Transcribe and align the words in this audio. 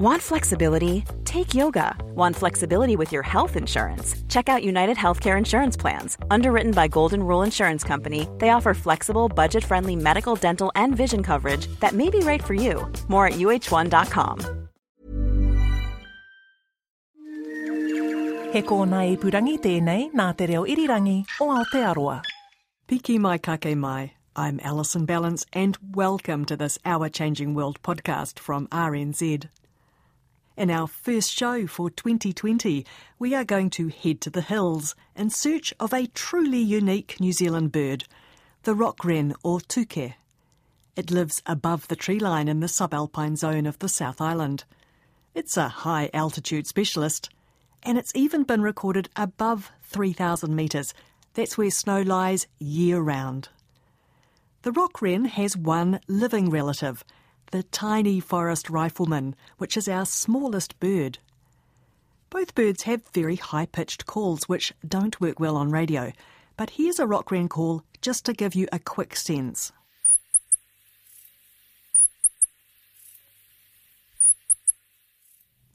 Want 0.00 0.22
flexibility? 0.22 1.04
Take 1.26 1.52
yoga. 1.52 1.94
Want 2.14 2.34
flexibility 2.34 2.96
with 2.96 3.12
your 3.12 3.22
health 3.22 3.54
insurance? 3.54 4.16
Check 4.30 4.48
out 4.48 4.64
United 4.64 4.96
Healthcare 4.96 5.36
Insurance 5.36 5.76
Plans. 5.76 6.16
Underwritten 6.30 6.72
by 6.72 6.88
Golden 6.88 7.22
Rule 7.22 7.42
Insurance 7.42 7.84
Company, 7.84 8.26
they 8.38 8.48
offer 8.48 8.72
flexible, 8.72 9.28
budget 9.28 9.62
friendly 9.62 9.96
medical, 9.96 10.36
dental, 10.36 10.72
and 10.74 10.96
vision 10.96 11.22
coverage 11.22 11.66
that 11.80 11.92
may 11.92 12.08
be 12.08 12.20
right 12.20 12.42
for 12.42 12.54
you. 12.54 12.90
More 13.08 13.26
at 13.26 13.34
uhone.com. 13.34 14.40
He 18.54 18.62
kōna 18.62 19.04
ipurangi 19.18 19.58
tēnei 19.60 20.10
nā 20.14 20.34
te 20.34 20.46
reo 20.46 20.64
irirangi 20.64 21.26
o 21.42 21.52
Aotearoa. 21.58 22.22
Piki 22.88 23.18
mai 23.18 23.36
kake 23.36 23.76
mai. 23.76 24.12
I'm 24.34 24.60
Alison 24.64 25.06
Ballance 25.06 25.44
and 25.52 25.76
welcome 25.92 26.46
to 26.46 26.56
this 26.56 26.78
Our 26.86 27.10
Changing 27.10 27.52
World 27.52 27.82
podcast 27.82 28.38
from 28.38 28.66
RNZ. 28.68 29.50
In 30.60 30.70
our 30.70 30.86
first 30.86 31.32
show 31.32 31.66
for 31.66 31.88
2020, 31.88 32.84
we 33.18 33.34
are 33.34 33.44
going 33.44 33.70
to 33.70 33.88
head 33.88 34.20
to 34.20 34.28
the 34.28 34.42
hills 34.42 34.94
in 35.16 35.30
search 35.30 35.72
of 35.80 35.94
a 35.94 36.08
truly 36.08 36.58
unique 36.58 37.18
New 37.18 37.32
Zealand 37.32 37.72
bird, 37.72 38.04
the 38.64 38.74
rock 38.74 39.02
wren 39.02 39.32
or 39.42 39.62
tuke. 39.62 40.16
It 40.96 41.10
lives 41.10 41.42
above 41.46 41.88
the 41.88 41.96
tree 41.96 42.18
line 42.18 42.46
in 42.46 42.60
the 42.60 42.66
subalpine 42.66 43.38
zone 43.38 43.64
of 43.64 43.78
the 43.78 43.88
South 43.88 44.20
Island. 44.20 44.64
It's 45.34 45.56
a 45.56 45.70
high 45.70 46.10
altitude 46.12 46.66
specialist, 46.66 47.30
and 47.82 47.96
it's 47.96 48.12
even 48.14 48.42
been 48.42 48.60
recorded 48.60 49.08
above 49.16 49.72
3,000 49.84 50.54
metres. 50.54 50.92
That's 51.32 51.56
where 51.56 51.70
snow 51.70 52.02
lies 52.02 52.46
year 52.58 53.00
round. 53.00 53.48
The 54.60 54.72
rock 54.72 55.00
wren 55.00 55.24
has 55.24 55.56
one 55.56 56.00
living 56.06 56.50
relative– 56.50 57.02
the 57.50 57.62
tiny 57.64 58.20
forest 58.20 58.70
rifleman, 58.70 59.34
which 59.58 59.76
is 59.76 59.88
our 59.88 60.06
smallest 60.06 60.78
bird. 60.80 61.18
Both 62.30 62.54
birds 62.54 62.82
have 62.84 63.06
very 63.08 63.36
high 63.36 63.66
pitched 63.66 64.06
calls, 64.06 64.44
which 64.44 64.72
don't 64.86 65.20
work 65.20 65.40
well 65.40 65.56
on 65.56 65.70
radio, 65.70 66.12
but 66.56 66.70
here's 66.70 67.00
a 67.00 67.06
rock 67.06 67.30
wren 67.30 67.48
call 67.48 67.82
just 68.00 68.24
to 68.26 68.32
give 68.32 68.54
you 68.54 68.68
a 68.70 68.78
quick 68.78 69.16
sense. 69.16 69.72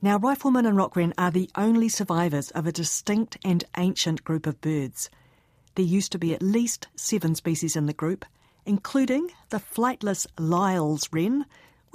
Now, 0.02 0.20
rifleman 0.20 0.68
and 0.68 0.78
rock 0.78 0.96
wren 0.96 1.16
are 1.18 1.32
the 1.32 1.50
only 1.56 1.90
survivors 1.90 2.52
of 2.52 2.68
a 2.68 2.72
distinct 2.72 3.38
and 3.44 3.64
ancient 3.76 4.24
group 4.24 4.46
of 4.46 4.62
birds. 4.62 5.10
There 5.74 5.84
used 5.84 6.12
to 6.12 6.20
be 6.20 6.34
at 6.34 6.44
least 6.44 6.88
seven 6.96 7.34
species 7.34 7.76
in 7.76 7.88
the 7.88 7.94
group, 7.94 8.24
including 8.66 9.32
the 9.50 9.58
flightless 9.58 10.28
Lyall's 10.38 11.10
wren, 11.12 11.46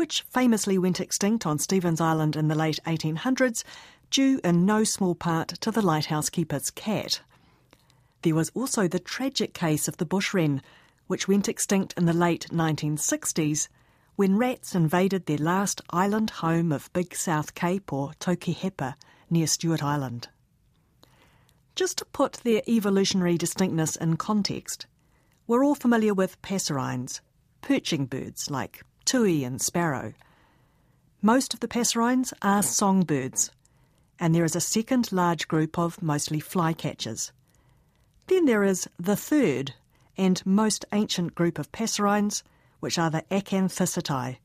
which 0.00 0.22
famously 0.22 0.78
went 0.78 0.98
extinct 0.98 1.44
on 1.44 1.58
Stevens 1.58 2.00
Island 2.00 2.34
in 2.34 2.48
the 2.48 2.54
late 2.54 2.78
1800s, 2.86 3.62
due 4.08 4.40
in 4.42 4.64
no 4.64 4.82
small 4.82 5.14
part 5.14 5.48
to 5.60 5.70
the 5.70 5.82
lighthouse 5.82 6.30
keeper's 6.30 6.70
cat. 6.70 7.20
There 8.22 8.34
was 8.34 8.50
also 8.54 8.88
the 8.88 8.98
tragic 8.98 9.52
case 9.52 9.88
of 9.88 9.98
the 9.98 10.06
bush 10.06 10.32
wren, 10.32 10.62
which 11.06 11.28
went 11.28 11.50
extinct 11.50 11.92
in 11.98 12.06
the 12.06 12.14
late 12.14 12.46
1960s 12.50 13.68
when 14.16 14.38
rats 14.38 14.74
invaded 14.74 15.26
their 15.26 15.36
last 15.36 15.82
island 15.90 16.30
home 16.30 16.72
of 16.72 16.90
Big 16.94 17.14
South 17.14 17.54
Cape 17.54 17.92
or 17.92 18.12
Taukihepa 18.20 18.94
near 19.28 19.46
Stewart 19.46 19.82
Island. 19.82 20.28
Just 21.74 21.98
to 21.98 22.06
put 22.06 22.40
their 22.42 22.62
evolutionary 22.66 23.36
distinctness 23.36 23.96
in 23.96 24.16
context, 24.16 24.86
we're 25.46 25.62
all 25.62 25.74
familiar 25.74 26.14
with 26.14 26.40
passerines, 26.40 27.20
perching 27.60 28.06
birds 28.06 28.50
like 28.50 28.82
tui 29.10 29.42
and 29.42 29.60
sparrow. 29.60 30.14
Most 31.20 31.52
of 31.52 31.58
the 31.58 31.66
passerines 31.66 32.32
are 32.42 32.62
songbirds, 32.62 33.50
and 34.20 34.32
there 34.32 34.44
is 34.44 34.54
a 34.54 34.60
second 34.60 35.10
large 35.10 35.48
group 35.48 35.76
of 35.76 36.00
mostly 36.00 36.40
flycatchers. 36.40 37.32
Then 38.28 38.44
there 38.44 38.62
is 38.62 38.88
the 39.00 39.16
third 39.16 39.74
and 40.16 40.40
most 40.46 40.84
ancient 40.92 41.34
group 41.34 41.58
of 41.58 41.72
passerines, 41.72 42.44
which 42.78 43.00
are 43.00 43.10
the 43.10 43.24
Acanthisittidae, 43.32 44.38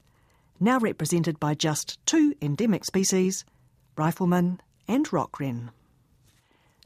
now 0.59 0.79
represented 0.79 1.39
by 1.39 1.53
just 1.53 2.03
two 2.07 2.33
endemic 2.41 2.85
species, 2.85 3.45
rifleman 3.95 4.59
and 4.87 5.13
rock 5.13 5.39
wren. 5.39 5.69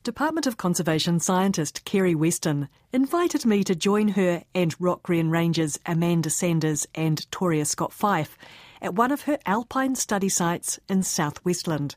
Department 0.09 0.47
of 0.47 0.57
Conservation 0.57 1.19
scientist 1.19 1.85
Kerry 1.85 2.15
Weston 2.15 2.67
invited 2.91 3.45
me 3.45 3.63
to 3.63 3.75
join 3.75 4.07
her 4.07 4.43
and 4.55 4.75
rock 4.81 5.07
wren 5.07 5.29
rangers 5.29 5.77
Amanda 5.85 6.31
Sanders 6.31 6.87
and 6.95 7.31
Toria 7.31 7.63
Scott 7.63 7.93
Fife 7.93 8.35
at 8.81 8.95
one 8.95 9.11
of 9.11 9.21
her 9.21 9.37
alpine 9.45 9.93
study 9.93 10.27
sites 10.27 10.79
in 10.89 11.03
South 11.03 11.45
Westland. 11.45 11.95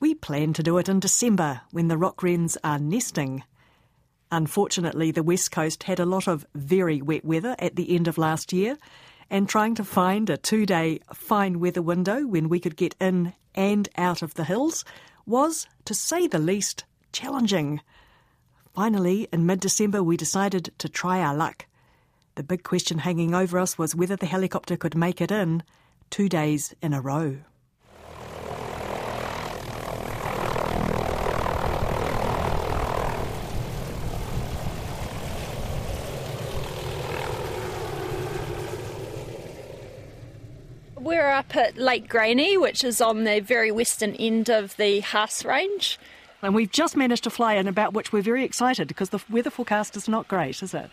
We 0.00 0.12
plan 0.12 0.54
to 0.54 0.62
do 0.64 0.76
it 0.78 0.88
in 0.88 0.98
December 0.98 1.60
when 1.70 1.86
the 1.86 1.96
rock 1.96 2.20
wrens 2.20 2.58
are 2.64 2.80
nesting. 2.80 3.44
Unfortunately, 4.32 5.12
the 5.12 5.22
West 5.22 5.52
Coast 5.52 5.84
had 5.84 6.00
a 6.00 6.04
lot 6.04 6.26
of 6.26 6.44
very 6.52 7.00
wet 7.00 7.24
weather 7.24 7.54
at 7.60 7.76
the 7.76 7.94
end 7.94 8.08
of 8.08 8.18
last 8.18 8.52
year, 8.52 8.76
and 9.30 9.48
trying 9.48 9.76
to 9.76 9.84
find 9.84 10.28
a 10.28 10.36
two 10.36 10.66
day 10.66 10.98
fine 11.14 11.60
weather 11.60 11.80
window 11.80 12.26
when 12.26 12.48
we 12.48 12.58
could 12.58 12.74
get 12.74 12.96
in 13.00 13.34
and 13.54 13.88
out 13.96 14.20
of 14.20 14.34
the 14.34 14.42
hills 14.42 14.84
was, 15.26 15.68
to 15.84 15.94
say 15.94 16.26
the 16.26 16.40
least, 16.40 16.84
challenging. 17.12 17.80
Finally, 18.74 19.28
in 19.32 19.46
mid 19.46 19.60
December, 19.60 20.02
we 20.02 20.16
decided 20.16 20.70
to 20.78 20.88
try 20.88 21.20
our 21.20 21.34
luck. 21.34 21.66
The 22.34 22.42
big 22.42 22.62
question 22.62 22.98
hanging 22.98 23.34
over 23.34 23.58
us 23.58 23.78
was 23.78 23.94
whether 23.94 24.16
the 24.16 24.26
helicopter 24.26 24.76
could 24.76 24.94
make 24.94 25.22
it 25.22 25.30
in 25.30 25.62
two 26.10 26.28
days 26.28 26.74
in 26.82 26.92
a 26.92 27.00
row. 27.00 27.38
We're 41.06 41.30
up 41.30 41.54
at 41.54 41.78
Lake 41.78 42.08
Graney, 42.08 42.58
which 42.58 42.82
is 42.82 43.00
on 43.00 43.24
the 43.24 43.40
very 43.40 43.70
western 43.70 44.14
end 44.16 44.50
of 44.50 44.76
the 44.76 45.00
Haast 45.00 45.44
Range. 45.44 45.98
And 46.46 46.54
we've 46.54 46.70
just 46.70 46.96
managed 46.96 47.24
to 47.24 47.30
fly 47.30 47.54
in 47.54 47.66
about 47.66 47.92
which 47.92 48.12
we're 48.12 48.22
very 48.22 48.44
excited 48.44 48.86
because 48.86 49.10
the 49.10 49.18
weather 49.28 49.50
forecast 49.50 49.96
is 49.96 50.08
not 50.08 50.28
great, 50.28 50.62
is 50.62 50.74
it? 50.74 50.88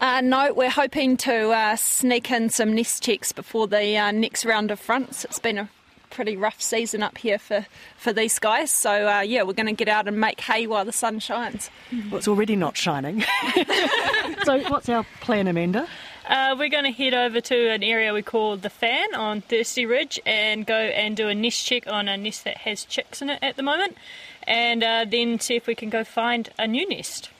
Uh, 0.00 0.22
no, 0.22 0.54
we're 0.54 0.70
hoping 0.70 1.18
to 1.18 1.50
uh, 1.50 1.76
sneak 1.76 2.30
in 2.30 2.48
some 2.48 2.74
nest 2.74 3.02
checks 3.02 3.30
before 3.30 3.68
the 3.68 3.98
uh, 3.98 4.10
next 4.12 4.46
round 4.46 4.70
of 4.70 4.80
fronts. 4.80 5.26
It's 5.26 5.38
been 5.38 5.58
a 5.58 5.68
pretty 6.08 6.38
rough 6.38 6.62
season 6.62 7.02
up 7.02 7.18
here 7.18 7.38
for, 7.38 7.66
for 7.98 8.14
these 8.14 8.38
guys. 8.38 8.70
So, 8.70 9.06
uh, 9.06 9.20
yeah, 9.20 9.42
we're 9.42 9.52
going 9.52 9.66
to 9.66 9.74
get 9.74 9.88
out 9.88 10.08
and 10.08 10.18
make 10.18 10.40
hay 10.40 10.66
while 10.66 10.86
the 10.86 10.92
sun 10.92 11.18
shines. 11.18 11.68
Well, 11.92 12.16
it's 12.16 12.28
already 12.28 12.56
not 12.56 12.74
shining. 12.74 13.20
so, 14.44 14.58
what's 14.70 14.88
our 14.88 15.04
plan, 15.20 15.48
Amanda? 15.48 15.86
Uh, 16.26 16.56
we're 16.58 16.70
going 16.70 16.84
to 16.84 16.92
head 16.92 17.12
over 17.12 17.42
to 17.42 17.68
an 17.68 17.82
area 17.82 18.14
we 18.14 18.22
call 18.22 18.56
the 18.56 18.70
Fan 18.70 19.14
on 19.14 19.42
Thirsty 19.42 19.84
Ridge 19.84 20.18
and 20.24 20.64
go 20.64 20.74
and 20.74 21.14
do 21.14 21.28
a 21.28 21.34
nest 21.34 21.66
check 21.66 21.86
on 21.86 22.08
a 22.08 22.16
nest 22.16 22.44
that 22.44 22.56
has 22.58 22.86
chicks 22.86 23.20
in 23.20 23.28
it 23.28 23.38
at 23.42 23.56
the 23.56 23.62
moment 23.62 23.98
and 24.46 24.82
uh, 24.82 25.04
then 25.08 25.40
see 25.40 25.56
if 25.56 25.66
we 25.66 25.74
can 25.74 25.90
go 25.90 26.04
find 26.04 26.50
a 26.58 26.66
new 26.66 26.88
nest. 26.88 27.30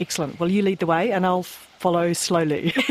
Excellent. 0.00 0.38
Well, 0.38 0.50
you 0.50 0.62
lead 0.62 0.78
the 0.78 0.86
way 0.86 1.10
and 1.10 1.26
I'll 1.26 1.42
follow 1.42 2.12
slowly. 2.12 2.74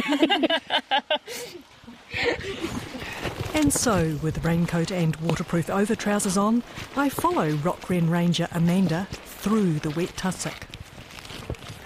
and 3.53 3.71
so, 3.71 4.19
with 4.21 4.43
raincoat 4.43 4.91
and 4.91 5.15
waterproof 5.17 5.69
over 5.69 5.95
trousers 5.95 6.37
on, 6.37 6.63
I 6.95 7.09
follow 7.09 7.51
Rock 7.51 7.89
Wren 7.89 8.09
Ranger 8.09 8.47
Amanda 8.51 9.07
through 9.11 9.79
the 9.79 9.89
wet 9.91 10.15
tussock. 10.17 10.67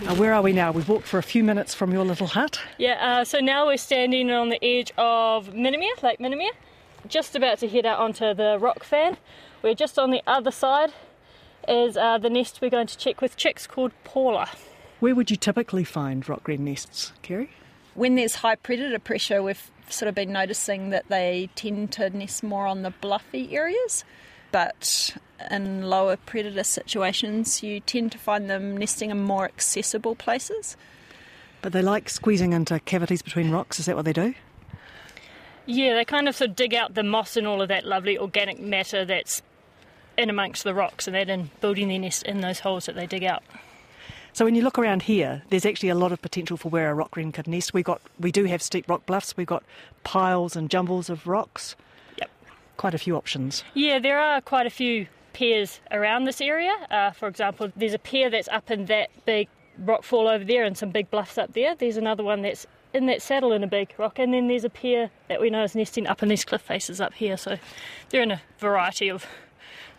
Uh, 0.07 0.15
where 0.15 0.33
are 0.33 0.41
we 0.41 0.51
now? 0.51 0.71
We've 0.71 0.89
walked 0.89 1.05
for 1.05 1.19
a 1.19 1.23
few 1.23 1.43
minutes 1.43 1.75
from 1.75 1.91
your 1.93 2.03
little 2.03 2.25
hut. 2.25 2.59
Yeah, 2.79 3.19
uh, 3.19 3.23
so 3.23 3.39
now 3.39 3.67
we're 3.67 3.77
standing 3.77 4.31
on 4.31 4.49
the 4.49 4.63
edge 4.63 4.91
of 4.97 5.53
Minimere, 5.53 6.01
Lake 6.01 6.17
Minimere, 6.19 6.53
just 7.07 7.35
about 7.35 7.59
to 7.59 7.67
head 7.67 7.85
out 7.85 7.99
onto 7.99 8.33
the 8.33 8.57
rock 8.59 8.83
fan. 8.83 9.17
We're 9.61 9.75
just 9.75 9.99
on 9.99 10.09
the 10.09 10.23
other 10.25 10.49
side 10.49 10.91
is 11.71 11.95
uh, 11.95 12.17
the 12.17 12.29
nest 12.29 12.59
we're 12.61 12.69
going 12.69 12.87
to 12.87 12.97
check 12.97 13.21
with 13.21 13.37
chicks 13.37 13.65
called 13.65 13.93
Paula. 14.03 14.49
Where 14.99 15.15
would 15.15 15.31
you 15.31 15.37
typically 15.37 15.83
find 15.83 16.27
rock 16.27 16.47
wren 16.47 16.65
nests, 16.65 17.13
Kerry? 17.21 17.49
When 17.95 18.15
there's 18.15 18.35
high 18.35 18.55
predator 18.55 18.99
pressure, 18.99 19.41
we've 19.41 19.71
sort 19.89 20.09
of 20.09 20.15
been 20.15 20.31
noticing 20.31 20.89
that 20.89 21.07
they 21.07 21.49
tend 21.55 21.93
to 21.93 22.09
nest 22.09 22.43
more 22.43 22.67
on 22.67 22.83
the 22.83 22.91
bluffy 22.91 23.55
areas, 23.55 24.03
but 24.51 25.15
in 25.49 25.83
lower 25.83 26.17
predator 26.17 26.63
situations, 26.63 27.63
you 27.63 27.79
tend 27.79 28.11
to 28.11 28.17
find 28.17 28.49
them 28.49 28.77
nesting 28.77 29.09
in 29.09 29.23
more 29.23 29.45
accessible 29.45 30.15
places. 30.15 30.75
But 31.61 31.73
they 31.73 31.81
like 31.81 32.09
squeezing 32.09 32.53
into 32.53 32.79
cavities 32.81 33.21
between 33.21 33.49
rocks, 33.49 33.79
is 33.79 33.85
that 33.85 33.95
what 33.95 34.05
they 34.05 34.13
do? 34.13 34.33
Yeah, 35.65 35.93
they 35.93 36.05
kind 36.05 36.27
of 36.27 36.35
sort 36.35 36.51
of 36.51 36.55
dig 36.55 36.73
out 36.73 36.95
the 36.95 37.03
moss 37.03 37.37
and 37.37 37.47
all 37.47 37.61
of 37.61 37.69
that 37.69 37.85
lovely 37.85 38.17
organic 38.17 38.59
matter 38.59 39.05
that's 39.05 39.41
in 40.17 40.29
amongst 40.29 40.63
the 40.63 40.73
rocks 40.73 41.07
and 41.07 41.15
then 41.15 41.49
building 41.61 41.87
their 41.87 41.99
nest 41.99 42.23
in 42.23 42.41
those 42.41 42.59
holes 42.59 42.85
that 42.85 42.95
they 42.95 43.05
dig 43.05 43.23
out. 43.23 43.43
So 44.33 44.45
when 44.45 44.55
you 44.55 44.61
look 44.61 44.79
around 44.79 45.03
here, 45.03 45.43
there's 45.49 45.65
actually 45.65 45.89
a 45.89 45.95
lot 45.95 46.13
of 46.13 46.21
potential 46.21 46.55
for 46.55 46.69
where 46.69 46.89
a 46.89 46.93
rock 46.93 47.17
wren 47.17 47.31
could 47.31 47.47
nest. 47.47 47.73
We 47.73 47.83
got 47.83 48.01
we 48.19 48.31
do 48.31 48.45
have 48.45 48.61
steep 48.61 48.89
rock 48.89 49.05
bluffs. 49.05 49.35
We've 49.35 49.47
got 49.47 49.63
piles 50.03 50.55
and 50.55 50.69
jumbles 50.69 51.09
of 51.09 51.27
rocks. 51.27 51.75
Yep. 52.17 52.29
quite 52.77 52.93
a 52.93 52.97
few 52.97 53.17
options. 53.17 53.63
Yeah, 53.73 53.99
there 53.99 54.19
are 54.19 54.39
quite 54.39 54.65
a 54.65 54.69
few 54.69 55.07
pairs 55.33 55.81
around 55.91 56.25
this 56.25 56.39
area. 56.39 56.73
Uh, 56.89 57.11
for 57.11 57.27
example, 57.27 57.71
there's 57.75 57.93
a 57.93 57.99
pair 57.99 58.29
that's 58.29 58.47
up 58.49 58.71
in 58.71 58.85
that 58.85 59.09
big 59.25 59.49
rock 59.77 60.03
fall 60.03 60.27
over 60.27 60.43
there 60.43 60.63
and 60.63 60.77
some 60.77 60.91
big 60.91 61.09
bluffs 61.11 61.37
up 61.37 61.53
there. 61.53 61.75
There's 61.75 61.97
another 61.97 62.23
one 62.23 62.41
that's 62.41 62.65
in 62.93 63.05
that 63.07 63.21
saddle 63.21 63.51
in 63.51 63.63
a 63.63 63.67
big 63.67 63.93
rock, 63.97 64.19
and 64.19 64.33
then 64.33 64.47
there's 64.47 64.65
a 64.65 64.69
pair 64.69 65.09
that 65.29 65.39
we 65.41 65.49
know 65.49 65.63
is 65.63 65.75
nesting 65.75 66.07
up 66.07 66.21
in 66.23 66.29
these 66.29 66.43
cliff 66.45 66.61
faces 66.61 66.99
up 67.01 67.13
here. 67.13 67.37
So 67.37 67.57
they're 68.09 68.21
in 68.21 68.31
a 68.31 68.41
variety 68.59 69.09
of 69.09 69.25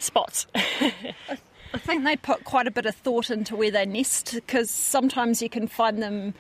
spots. 0.03 0.47
I 1.75 1.79
think 1.79 2.05
they 2.05 2.17
put 2.17 2.45
quite 2.45 2.67
a 2.67 2.71
bit 2.71 2.85
of 2.87 2.95
thought 2.95 3.31
into 3.31 3.57
where 3.57 3.71
they 3.71 3.87
nest 3.87 4.35
because 4.35 4.71
sometimes 4.71 5.41
you 5.41 5.49
can 5.49 5.67
find 5.67 6.03
them, 6.03 6.35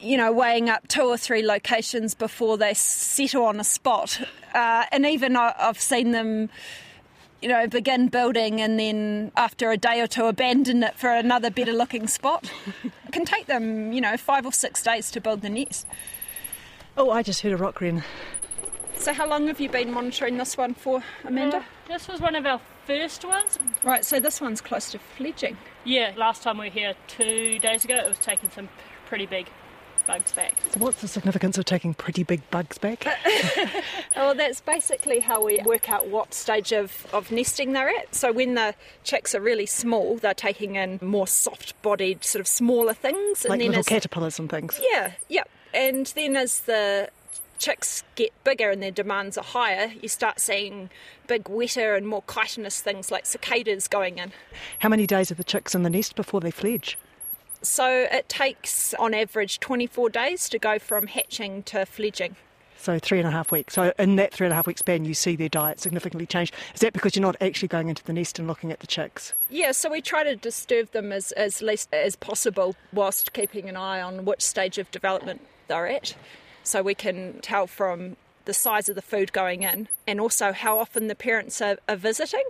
you 0.00 0.16
know, 0.18 0.30
weighing 0.32 0.68
up 0.68 0.86
two 0.88 1.02
or 1.02 1.16
three 1.16 1.42
locations 1.42 2.14
before 2.14 2.58
they 2.58 2.74
settle 2.74 3.44
on 3.44 3.58
a 3.58 3.64
spot. 3.64 4.20
Uh, 4.54 4.84
and 4.92 5.06
even 5.06 5.34
I- 5.36 5.54
I've 5.58 5.80
seen 5.80 6.10
them, 6.10 6.50
you 7.40 7.48
know, 7.48 7.66
begin 7.68 8.08
building 8.08 8.60
and 8.60 8.78
then 8.78 9.32
after 9.36 9.70
a 9.70 9.78
day 9.78 10.00
or 10.02 10.06
two 10.06 10.26
abandon 10.26 10.82
it 10.82 10.94
for 10.96 11.08
another 11.10 11.50
better 11.50 11.72
looking 11.72 12.06
spot. 12.06 12.50
it 12.84 13.12
can 13.12 13.24
take 13.24 13.46
them, 13.46 13.92
you 13.94 14.00
know, 14.02 14.16
five 14.18 14.44
or 14.44 14.52
six 14.52 14.82
days 14.82 15.10
to 15.12 15.20
build 15.22 15.40
the 15.40 15.48
nest. 15.48 15.86
Oh, 16.98 17.10
I 17.10 17.22
just 17.22 17.40
heard 17.42 17.52
a 17.52 17.56
rock 17.56 17.80
wren. 17.80 18.02
So, 18.98 19.12
how 19.14 19.28
long 19.28 19.46
have 19.46 19.60
you 19.60 19.68
been 19.68 19.92
monitoring 19.92 20.36
this 20.38 20.56
one 20.56 20.74
for, 20.74 21.02
Amanda? 21.24 21.58
Uh, 21.58 21.62
this 21.86 22.08
was 22.08 22.20
one 22.20 22.34
of 22.34 22.44
our 22.44 22.60
first 22.84 23.24
ones. 23.24 23.58
Right, 23.84 24.04
so 24.04 24.18
this 24.20 24.40
one's 24.40 24.60
close 24.60 24.90
to 24.90 24.98
fledging. 24.98 25.56
Yeah, 25.84 26.12
last 26.16 26.42
time 26.42 26.58
we 26.58 26.66
were 26.66 26.72
here 26.72 26.94
two 27.06 27.58
days 27.60 27.84
ago, 27.84 27.96
it 27.96 28.08
was 28.08 28.18
taking 28.18 28.50
some 28.50 28.68
pretty 29.06 29.26
big 29.26 29.48
bugs 30.06 30.32
back. 30.32 30.54
So, 30.72 30.80
what's 30.80 31.00
the 31.00 31.08
significance 31.08 31.56
of 31.56 31.64
taking 31.64 31.94
pretty 31.94 32.24
big 32.24 32.48
bugs 32.50 32.78
back? 32.78 33.06
Well, 34.16 34.34
that's 34.34 34.60
basically 34.60 35.20
how 35.20 35.44
we 35.44 35.62
work 35.62 35.88
out 35.88 36.08
what 36.08 36.34
stage 36.34 36.72
of, 36.72 37.06
of 37.12 37.30
nesting 37.30 37.72
they're 37.72 37.88
at. 37.88 38.16
So 38.16 38.32
when 38.32 38.54
the 38.54 38.74
chicks 39.04 39.32
are 39.32 39.40
really 39.40 39.64
small, 39.64 40.16
they're 40.16 40.34
taking 40.34 40.74
in 40.74 40.98
more 41.00 41.28
soft-bodied, 41.28 42.24
sort 42.24 42.40
of 42.40 42.48
smaller 42.48 42.94
things, 42.94 43.44
like 43.44 43.52
and 43.52 43.60
then 43.60 43.68
little 43.68 43.80
as, 43.80 43.86
caterpillars 43.86 44.40
and 44.40 44.50
things. 44.50 44.80
yeah, 44.90 45.12
yeah, 45.28 45.44
and 45.72 46.06
then 46.16 46.34
as 46.34 46.62
the 46.62 47.10
chicks 47.58 48.02
get 48.14 48.32
bigger 48.44 48.70
and 48.70 48.82
their 48.82 48.90
demands 48.90 49.36
are 49.36 49.44
higher, 49.44 49.92
you 50.00 50.08
start 50.08 50.40
seeing 50.40 50.90
big, 51.26 51.48
wetter 51.48 51.94
and 51.94 52.06
more 52.06 52.22
chitinous 52.22 52.80
things 52.80 53.10
like 53.10 53.26
cicadas 53.26 53.88
going 53.88 54.18
in. 54.18 54.32
How 54.80 54.88
many 54.88 55.06
days 55.06 55.30
are 55.30 55.34
the 55.34 55.44
chicks 55.44 55.74
in 55.74 55.82
the 55.82 55.90
nest 55.90 56.16
before 56.16 56.40
they 56.40 56.50
fledge? 56.50 56.96
So 57.60 58.06
it 58.10 58.28
takes, 58.28 58.94
on 58.94 59.14
average, 59.14 59.58
24 59.60 60.10
days 60.10 60.48
to 60.50 60.58
go 60.58 60.78
from 60.78 61.08
hatching 61.08 61.64
to 61.64 61.84
fledging. 61.84 62.36
So 62.78 62.98
three 63.00 63.18
and 63.18 63.26
a 63.26 63.30
half 63.32 63.50
weeks. 63.50 63.74
So 63.74 63.92
in 63.98 64.14
that 64.16 64.32
three 64.32 64.46
and 64.46 64.52
a 64.52 64.56
half 64.56 64.68
week 64.68 64.78
span, 64.78 65.04
you 65.04 65.12
see 65.12 65.34
their 65.34 65.48
diet 65.48 65.80
significantly 65.80 66.26
change. 66.26 66.52
Is 66.74 66.80
that 66.80 66.92
because 66.92 67.16
you're 67.16 67.22
not 67.22 67.34
actually 67.40 67.68
going 67.68 67.88
into 67.88 68.04
the 68.04 68.12
nest 68.12 68.38
and 68.38 68.46
looking 68.46 68.70
at 68.70 68.78
the 68.78 68.86
chicks? 68.86 69.32
Yeah, 69.50 69.72
so 69.72 69.90
we 69.90 70.00
try 70.00 70.22
to 70.22 70.36
disturb 70.36 70.92
them 70.92 71.10
as, 71.10 71.32
as 71.32 71.60
least 71.60 71.92
as 71.92 72.14
possible 72.14 72.76
whilst 72.92 73.32
keeping 73.32 73.68
an 73.68 73.76
eye 73.76 74.00
on 74.00 74.24
which 74.24 74.42
stage 74.42 74.78
of 74.78 74.88
development 74.92 75.40
they're 75.66 75.88
at. 75.88 76.14
So 76.62 76.82
we 76.82 76.94
can 76.94 77.40
tell 77.40 77.66
from 77.66 78.16
the 78.44 78.54
size 78.54 78.88
of 78.88 78.94
the 78.94 79.02
food 79.02 79.32
going 79.32 79.62
in 79.62 79.88
and 80.06 80.20
also 80.20 80.52
how 80.52 80.78
often 80.78 81.08
the 81.08 81.14
parents 81.14 81.60
are, 81.60 81.76
are 81.88 81.96
visiting. 81.96 82.44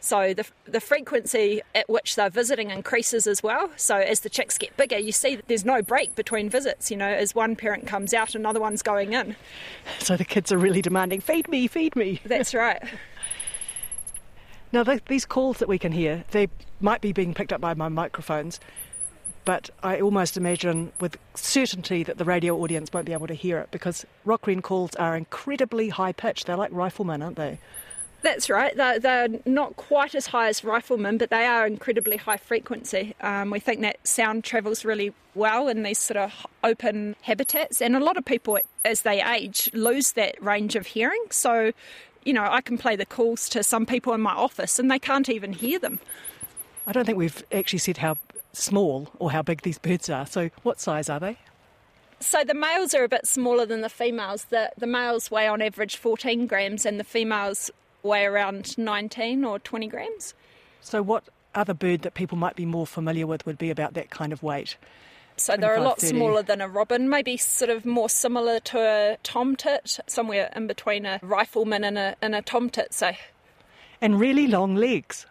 So 0.00 0.34
the, 0.34 0.44
the 0.66 0.80
frequency 0.80 1.62
at 1.74 1.88
which 1.88 2.16
they're 2.16 2.28
visiting 2.28 2.70
increases 2.70 3.26
as 3.26 3.42
well. 3.42 3.70
So 3.76 3.96
as 3.96 4.20
the 4.20 4.28
chicks 4.28 4.58
get 4.58 4.76
bigger, 4.76 4.98
you 4.98 5.12
see 5.12 5.36
that 5.36 5.48
there's 5.48 5.64
no 5.64 5.80
break 5.80 6.14
between 6.14 6.50
visits. 6.50 6.90
You 6.90 6.98
know, 6.98 7.08
as 7.08 7.34
one 7.34 7.56
parent 7.56 7.86
comes 7.86 8.12
out, 8.12 8.34
another 8.34 8.60
one's 8.60 8.82
going 8.82 9.14
in. 9.14 9.34
So 10.00 10.16
the 10.16 10.24
kids 10.24 10.52
are 10.52 10.58
really 10.58 10.82
demanding, 10.82 11.22
feed 11.22 11.48
me, 11.48 11.66
feed 11.68 11.96
me. 11.96 12.20
That's 12.26 12.52
right. 12.52 12.82
Now, 14.72 14.82
th- 14.82 15.04
these 15.06 15.24
calls 15.24 15.58
that 15.58 15.68
we 15.68 15.78
can 15.78 15.92
hear, 15.92 16.24
they 16.32 16.48
might 16.80 17.00
be 17.00 17.12
being 17.12 17.32
picked 17.32 17.52
up 17.52 17.60
by 17.60 17.74
my 17.74 17.88
microphones, 17.88 18.58
but 19.44 19.70
I 19.82 20.00
almost 20.00 20.36
imagine 20.36 20.92
with 21.00 21.18
certainty 21.34 22.02
that 22.02 22.18
the 22.18 22.24
radio 22.24 22.56
audience 22.56 22.92
won't 22.92 23.06
be 23.06 23.12
able 23.12 23.26
to 23.26 23.34
hear 23.34 23.58
it 23.58 23.70
because 23.70 24.06
rock 24.24 24.46
wren 24.46 24.62
calls 24.62 24.94
are 24.96 25.16
incredibly 25.16 25.90
high 25.90 26.12
pitched. 26.12 26.46
They're 26.46 26.56
like 26.56 26.72
riflemen, 26.72 27.22
aren't 27.22 27.36
they? 27.36 27.58
That's 28.22 28.48
right. 28.48 28.74
They're, 28.74 28.98
they're 28.98 29.28
not 29.44 29.76
quite 29.76 30.14
as 30.14 30.26
high 30.28 30.48
as 30.48 30.64
riflemen, 30.64 31.18
but 31.18 31.28
they 31.28 31.44
are 31.44 31.66
incredibly 31.66 32.16
high 32.16 32.38
frequency. 32.38 33.14
Um, 33.20 33.50
we 33.50 33.60
think 33.60 33.82
that 33.82 33.98
sound 34.08 34.44
travels 34.44 34.82
really 34.82 35.12
well 35.34 35.68
in 35.68 35.82
these 35.82 35.98
sort 35.98 36.16
of 36.16 36.46
open 36.64 37.16
habitats, 37.20 37.82
and 37.82 37.94
a 37.94 38.00
lot 38.00 38.16
of 38.16 38.24
people, 38.24 38.58
as 38.82 39.02
they 39.02 39.22
age, 39.22 39.68
lose 39.74 40.12
that 40.12 40.42
range 40.42 40.74
of 40.74 40.86
hearing. 40.86 41.22
So, 41.28 41.72
you 42.24 42.32
know, 42.32 42.46
I 42.48 42.62
can 42.62 42.78
play 42.78 42.96
the 42.96 43.04
calls 43.04 43.46
to 43.50 43.62
some 43.62 43.84
people 43.84 44.14
in 44.14 44.22
my 44.22 44.32
office, 44.32 44.78
and 44.78 44.90
they 44.90 44.98
can't 44.98 45.28
even 45.28 45.52
hear 45.52 45.78
them. 45.78 46.00
I 46.86 46.92
don't 46.92 47.04
think 47.04 47.18
we've 47.18 47.44
actually 47.52 47.80
said 47.80 47.98
how 47.98 48.16
small 48.56 49.08
or 49.18 49.30
how 49.30 49.42
big 49.42 49.62
these 49.62 49.78
birds 49.78 50.08
are. 50.10 50.26
So, 50.26 50.50
what 50.62 50.80
size 50.80 51.08
are 51.08 51.20
they? 51.20 51.38
So 52.20 52.42
the 52.42 52.54
males 52.54 52.94
are 52.94 53.04
a 53.04 53.08
bit 53.08 53.26
smaller 53.26 53.66
than 53.66 53.82
the 53.82 53.88
females. 53.88 54.44
The 54.44 54.72
the 54.78 54.86
males 54.86 55.30
weigh 55.30 55.46
on 55.46 55.60
average 55.60 55.96
14 55.96 56.46
grams, 56.46 56.86
and 56.86 56.98
the 56.98 57.04
females 57.04 57.70
weigh 58.02 58.24
around 58.24 58.78
19 58.78 59.44
or 59.44 59.58
20 59.58 59.88
grams. 59.88 60.34
So, 60.80 61.02
what 61.02 61.24
other 61.54 61.74
bird 61.74 62.02
that 62.02 62.14
people 62.14 62.38
might 62.38 62.56
be 62.56 62.66
more 62.66 62.86
familiar 62.86 63.26
with 63.26 63.46
would 63.46 63.58
be 63.58 63.70
about 63.70 63.94
that 63.94 64.10
kind 64.10 64.32
of 64.32 64.42
weight? 64.42 64.76
So 65.36 65.56
they're 65.56 65.74
a 65.74 65.82
lot 65.82 66.00
30. 66.00 66.16
smaller 66.16 66.42
than 66.42 66.60
a 66.60 66.68
robin, 66.68 67.08
maybe 67.08 67.36
sort 67.36 67.70
of 67.70 67.84
more 67.84 68.08
similar 68.08 68.60
to 68.60 68.78
a 68.78 69.16
tomtit, 69.24 69.98
somewhere 70.06 70.50
in 70.54 70.68
between 70.68 71.04
a 71.04 71.18
rifleman 71.22 71.82
and 71.82 71.98
a, 71.98 72.14
and 72.22 72.36
a 72.36 72.42
tomtit. 72.42 72.92
So 72.92 73.12
And 74.00 74.20
really 74.20 74.46
long 74.46 74.76
legs. 74.76 75.26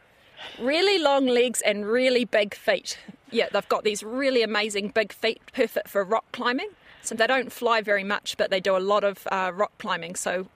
Really 0.59 0.99
long 0.99 1.25
legs 1.27 1.61
and 1.61 1.85
really 1.85 2.25
big 2.25 2.55
feet. 2.55 2.97
Yeah, 3.31 3.49
they've 3.51 3.67
got 3.69 3.83
these 3.83 4.03
really 4.03 4.43
amazing 4.43 4.89
big 4.89 5.11
feet, 5.11 5.41
perfect 5.53 5.87
for 5.87 6.03
rock 6.03 6.25
climbing. 6.31 6.69
So 7.01 7.15
they 7.15 7.27
don't 7.27 7.51
fly 7.51 7.81
very 7.81 8.03
much, 8.03 8.37
but 8.37 8.49
they 8.49 8.59
do 8.59 8.77
a 8.77 8.79
lot 8.79 9.03
of 9.03 9.27
uh, 9.31 9.51
rock 9.53 9.71
climbing. 9.77 10.15
So 10.15 10.47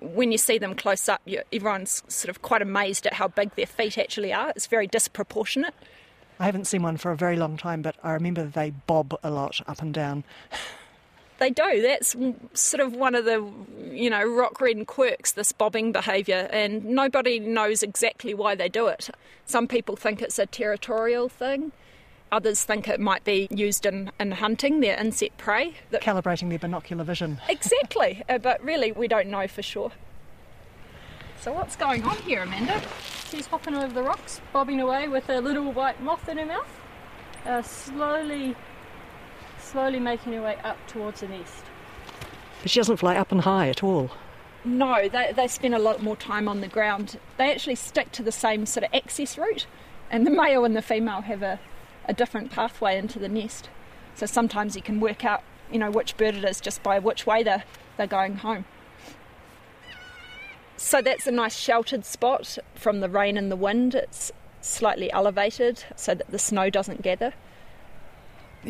when 0.00 0.30
you 0.30 0.38
see 0.38 0.58
them 0.58 0.74
close 0.74 1.08
up, 1.08 1.22
everyone's 1.52 2.02
sort 2.08 2.28
of 2.28 2.42
quite 2.42 2.60
amazed 2.62 3.06
at 3.06 3.14
how 3.14 3.28
big 3.28 3.54
their 3.54 3.66
feet 3.66 3.96
actually 3.96 4.32
are. 4.32 4.50
It's 4.50 4.66
very 4.66 4.86
disproportionate. 4.86 5.74
I 6.38 6.44
haven't 6.44 6.66
seen 6.66 6.82
one 6.82 6.98
for 6.98 7.12
a 7.12 7.16
very 7.16 7.36
long 7.36 7.56
time, 7.56 7.80
but 7.80 7.96
I 8.02 8.12
remember 8.12 8.44
they 8.44 8.70
bob 8.70 9.18
a 9.22 9.30
lot 9.30 9.60
up 9.66 9.80
and 9.80 9.94
down. 9.94 10.24
They 11.38 11.50
do. 11.50 11.82
That's 11.82 12.16
sort 12.54 12.80
of 12.80 12.94
one 12.94 13.14
of 13.14 13.24
the, 13.24 13.46
you 13.90 14.08
know, 14.08 14.24
rock 14.24 14.60
wren 14.60 14.86
quirks, 14.86 15.32
this 15.32 15.52
bobbing 15.52 15.92
behaviour, 15.92 16.48
and 16.50 16.84
nobody 16.84 17.38
knows 17.38 17.82
exactly 17.82 18.32
why 18.32 18.54
they 18.54 18.68
do 18.68 18.86
it. 18.86 19.10
Some 19.44 19.68
people 19.68 19.96
think 19.96 20.22
it's 20.22 20.38
a 20.38 20.46
territorial 20.46 21.28
thing. 21.28 21.72
Others 22.32 22.64
think 22.64 22.88
it 22.88 22.98
might 22.98 23.22
be 23.22 23.46
used 23.50 23.86
in, 23.86 24.10
in 24.18 24.32
hunting 24.32 24.80
their 24.80 24.98
insect 24.98 25.38
prey. 25.38 25.74
That, 25.90 26.02
Calibrating 26.02 26.48
their 26.48 26.58
binocular 26.58 27.04
vision. 27.04 27.40
exactly, 27.48 28.22
uh, 28.28 28.38
but 28.38 28.62
really 28.64 28.90
we 28.92 29.06
don't 29.06 29.28
know 29.28 29.46
for 29.46 29.62
sure. 29.62 29.92
So 31.40 31.52
what's 31.52 31.76
going 31.76 32.02
on 32.02 32.16
here, 32.22 32.42
Amanda? 32.42 32.82
She's 33.30 33.46
hopping 33.46 33.74
over 33.74 33.92
the 33.92 34.02
rocks, 34.02 34.40
bobbing 34.52 34.80
away 34.80 35.06
with 35.06 35.28
a 35.28 35.40
little 35.40 35.70
white 35.72 36.02
moth 36.02 36.28
in 36.28 36.38
her 36.38 36.46
mouth, 36.46 36.80
uh, 37.44 37.62
slowly, 37.62 38.56
slowly 39.66 39.98
making 40.00 40.32
her 40.32 40.42
way 40.42 40.56
up 40.64 40.78
towards 40.86 41.20
the 41.20 41.28
nest. 41.28 41.64
But 42.62 42.70
she 42.70 42.80
doesn't 42.80 42.98
fly 42.98 43.16
up 43.16 43.32
and 43.32 43.40
high 43.42 43.68
at 43.68 43.82
all. 43.82 44.10
No, 44.64 45.08
they, 45.08 45.32
they 45.34 45.48
spend 45.48 45.74
a 45.74 45.78
lot 45.78 46.02
more 46.02 46.16
time 46.16 46.48
on 46.48 46.60
the 46.60 46.68
ground. 46.68 47.18
They 47.36 47.52
actually 47.52 47.76
stick 47.76 48.10
to 48.12 48.22
the 48.22 48.32
same 48.32 48.66
sort 48.66 48.84
of 48.84 48.94
access 48.94 49.38
route, 49.38 49.66
and 50.10 50.26
the 50.26 50.30
male 50.30 50.64
and 50.64 50.74
the 50.74 50.82
female 50.82 51.20
have 51.22 51.42
a, 51.42 51.60
a 52.06 52.12
different 52.12 52.50
pathway 52.50 52.98
into 52.98 53.18
the 53.18 53.28
nest. 53.28 53.68
So 54.14 54.26
sometimes 54.26 54.74
you 54.74 54.82
can 54.82 54.98
work 54.98 55.24
out, 55.24 55.42
you 55.70 55.78
know, 55.78 55.90
which 55.90 56.16
bird 56.16 56.34
it 56.34 56.44
is 56.44 56.60
just 56.60 56.82
by 56.82 56.98
which 56.98 57.26
way 57.26 57.42
they're, 57.42 57.64
they're 57.96 58.06
going 58.06 58.36
home. 58.36 58.64
So 60.76 61.00
that's 61.00 61.26
a 61.26 61.32
nice 61.32 61.56
sheltered 61.56 62.04
spot 62.04 62.58
from 62.74 63.00
the 63.00 63.08
rain 63.08 63.36
and 63.36 63.50
the 63.50 63.56
wind. 63.56 63.94
It's 63.94 64.32
slightly 64.60 65.12
elevated 65.12 65.84
so 65.96 66.14
that 66.14 66.30
the 66.30 66.38
snow 66.38 66.70
doesn't 66.70 67.02
gather. 67.02 67.34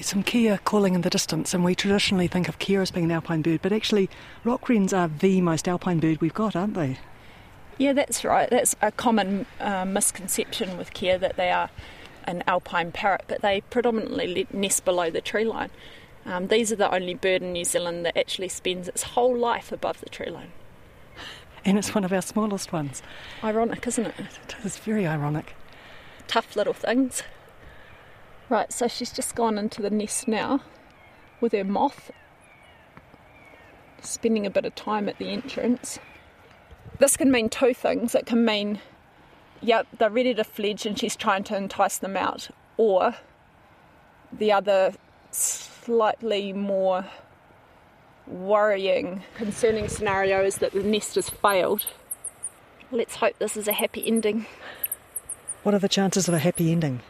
Some 0.00 0.22
kea 0.22 0.58
calling 0.64 0.94
in 0.94 1.00
the 1.00 1.10
distance, 1.10 1.54
and 1.54 1.64
we 1.64 1.74
traditionally 1.74 2.26
think 2.26 2.48
of 2.48 2.58
kea 2.58 2.76
as 2.76 2.90
being 2.90 3.06
an 3.06 3.12
alpine 3.12 3.42
bird, 3.42 3.62
but 3.62 3.72
actually, 3.72 4.10
rock 4.44 4.68
wrens 4.68 4.92
are 4.92 5.08
the 5.08 5.40
most 5.40 5.66
alpine 5.66 6.00
bird 6.00 6.20
we've 6.20 6.34
got, 6.34 6.54
aren't 6.54 6.74
they? 6.74 6.98
Yeah, 7.78 7.92
that's 7.92 8.24
right. 8.24 8.48
That's 8.48 8.74
a 8.82 8.90
common 8.90 9.46
uh, 9.60 9.84
misconception 9.84 10.76
with 10.76 10.92
kea 10.92 11.16
that 11.16 11.36
they 11.36 11.50
are 11.50 11.70
an 12.24 12.42
alpine 12.46 12.92
parrot, 12.92 13.24
but 13.28 13.42
they 13.42 13.60
predominantly 13.62 14.46
nest 14.52 14.84
below 14.84 15.10
the 15.10 15.20
tree 15.20 15.44
line. 15.44 15.70
Um, 16.24 16.48
these 16.48 16.72
are 16.72 16.76
the 16.76 16.92
only 16.92 17.14
bird 17.14 17.42
in 17.42 17.52
New 17.52 17.64
Zealand 17.64 18.04
that 18.04 18.16
actually 18.18 18.48
spends 18.48 18.88
its 18.88 19.02
whole 19.02 19.36
life 19.36 19.70
above 19.70 20.00
the 20.00 20.10
tree 20.10 20.30
line. 20.30 20.52
And 21.64 21.78
it's 21.78 21.96
one 21.96 22.04
of 22.04 22.12
our 22.12 22.22
smallest 22.22 22.72
ones. 22.72 23.02
Ironic, 23.42 23.84
isn't 23.88 24.06
it? 24.06 24.14
It 24.20 24.54
is 24.62 24.76
very 24.76 25.04
ironic. 25.04 25.56
Tough 26.28 26.54
little 26.54 26.72
things. 26.72 27.24
Right, 28.48 28.72
so 28.72 28.86
she's 28.86 29.12
just 29.12 29.34
gone 29.34 29.58
into 29.58 29.82
the 29.82 29.90
nest 29.90 30.28
now 30.28 30.60
with 31.40 31.52
her 31.52 31.64
moth, 31.64 32.12
spending 34.00 34.46
a 34.46 34.50
bit 34.50 34.64
of 34.64 34.74
time 34.76 35.08
at 35.08 35.18
the 35.18 35.30
entrance. 35.30 35.98
This 36.98 37.16
can 37.16 37.30
mean 37.30 37.48
two 37.48 37.74
things. 37.74 38.14
It 38.14 38.24
can 38.24 38.44
mean, 38.44 38.80
yep, 39.60 39.88
they're 39.98 40.10
ready 40.10 40.32
to 40.34 40.44
fledge 40.44 40.86
and 40.86 40.96
she's 40.98 41.16
trying 41.16 41.42
to 41.44 41.56
entice 41.56 41.98
them 41.98 42.16
out, 42.16 42.48
or 42.76 43.16
the 44.32 44.52
other 44.52 44.92
slightly 45.32 46.52
more 46.52 47.04
worrying, 48.28 49.22
concerning 49.34 49.88
scenario 49.88 50.42
is 50.44 50.58
that 50.58 50.72
the 50.72 50.82
nest 50.82 51.16
has 51.16 51.28
failed. 51.28 51.86
Let's 52.92 53.16
hope 53.16 53.38
this 53.38 53.56
is 53.56 53.66
a 53.66 53.72
happy 53.72 54.06
ending. 54.06 54.46
What 55.64 55.74
are 55.74 55.80
the 55.80 55.88
chances 55.88 56.28
of 56.28 56.34
a 56.34 56.38
happy 56.38 56.70
ending? 56.70 57.00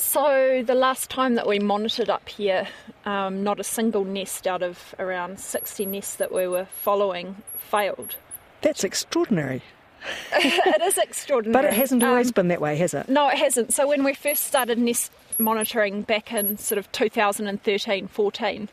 So, 0.00 0.62
the 0.66 0.74
last 0.74 1.10
time 1.10 1.34
that 1.34 1.46
we 1.46 1.58
monitored 1.58 2.08
up 2.08 2.26
here, 2.26 2.66
um, 3.04 3.44
not 3.44 3.60
a 3.60 3.64
single 3.64 4.02
nest 4.02 4.46
out 4.46 4.62
of 4.62 4.94
around 4.98 5.38
60 5.38 5.84
nests 5.84 6.16
that 6.16 6.32
we 6.32 6.48
were 6.48 6.64
following 6.64 7.36
failed. 7.58 8.16
That's 8.62 8.82
extraordinary. 8.82 9.62
it 10.32 10.80
is 10.80 10.96
extraordinary. 10.96 11.52
But 11.52 11.70
it 11.70 11.74
hasn't 11.76 12.02
always 12.02 12.28
Um, 12.28 12.32
been 12.32 12.48
that 12.48 12.62
way, 12.62 12.76
has 12.76 12.94
it? 12.94 13.10
No, 13.10 13.28
it 13.28 13.36
hasn't. 13.36 13.74
So 13.74 13.86
when 13.86 14.02
we 14.02 14.14
first 14.14 14.44
started 14.44 14.78
nest 14.78 15.12
monitoring 15.38 16.00
back 16.00 16.32
in 16.32 16.56
sort 16.56 16.78
of 16.78 16.90
2013 16.92 18.08
14, 18.08 18.68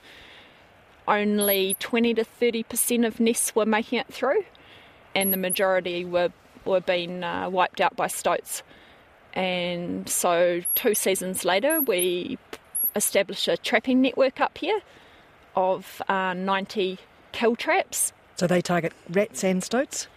only 1.09 1.75
20 1.79 2.13
to 2.13 2.23
30% 2.23 3.05
of 3.05 3.19
nests 3.19 3.53
were 3.53 3.65
making 3.65 3.99
it 3.99 4.07
through, 4.07 4.45
and 5.13 5.33
the 5.33 5.37
majority 5.37 6.05
were, 6.05 6.31
were 6.63 6.79
being 6.79 7.21
uh, 7.21 7.49
wiped 7.49 7.81
out 7.81 7.97
by 7.97 8.07
stoats. 8.07 8.63
And 9.37 10.09
so 10.09 10.61
two 10.73 10.95
seasons 10.95 11.45
later, 11.45 11.79
we 11.79 12.39
established 12.95 13.47
a 13.47 13.55
trapping 13.55 14.01
network 14.01 14.41
up 14.41 14.57
here 14.57 14.79
of 15.55 16.01
uh, 16.09 16.33
90 16.33 16.97
kill 17.33 17.55
traps 17.55 18.13
So 18.37 18.47
they 18.47 18.61
target 18.63 18.93
rats 19.11 19.43
and 19.43 19.63
stoats? 19.63 20.07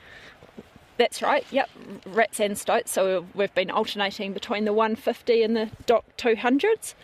That's 0.96 1.20
right, 1.20 1.44
yep, 1.50 1.68
rats 2.06 2.40
and 2.40 2.56
stoats. 2.56 2.92
So 2.92 3.26
we've 3.34 3.54
been 3.54 3.70
alternating 3.70 4.32
between 4.32 4.64
the 4.64 4.72
150 4.72 5.42
and 5.42 5.54
the 5.54 5.68
DOC 5.84 6.16
200s. 6.16 6.94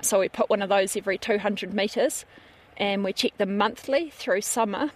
So 0.00 0.20
we 0.20 0.28
put 0.28 0.48
one 0.48 0.62
of 0.62 0.68
those 0.68 0.96
every 0.96 1.18
200 1.18 1.74
metres 1.74 2.24
and 2.76 3.02
we 3.02 3.12
check 3.12 3.36
them 3.36 3.56
monthly 3.56 4.10
through 4.10 4.42
summer. 4.42 4.92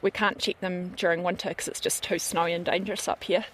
We 0.00 0.10
can't 0.10 0.38
check 0.38 0.60
them 0.60 0.94
during 0.96 1.22
winter 1.22 1.50
because 1.50 1.68
it's 1.68 1.80
just 1.80 2.02
too 2.02 2.18
snowy 2.18 2.54
and 2.54 2.64
dangerous 2.64 3.06
up 3.06 3.24
here. 3.24 3.44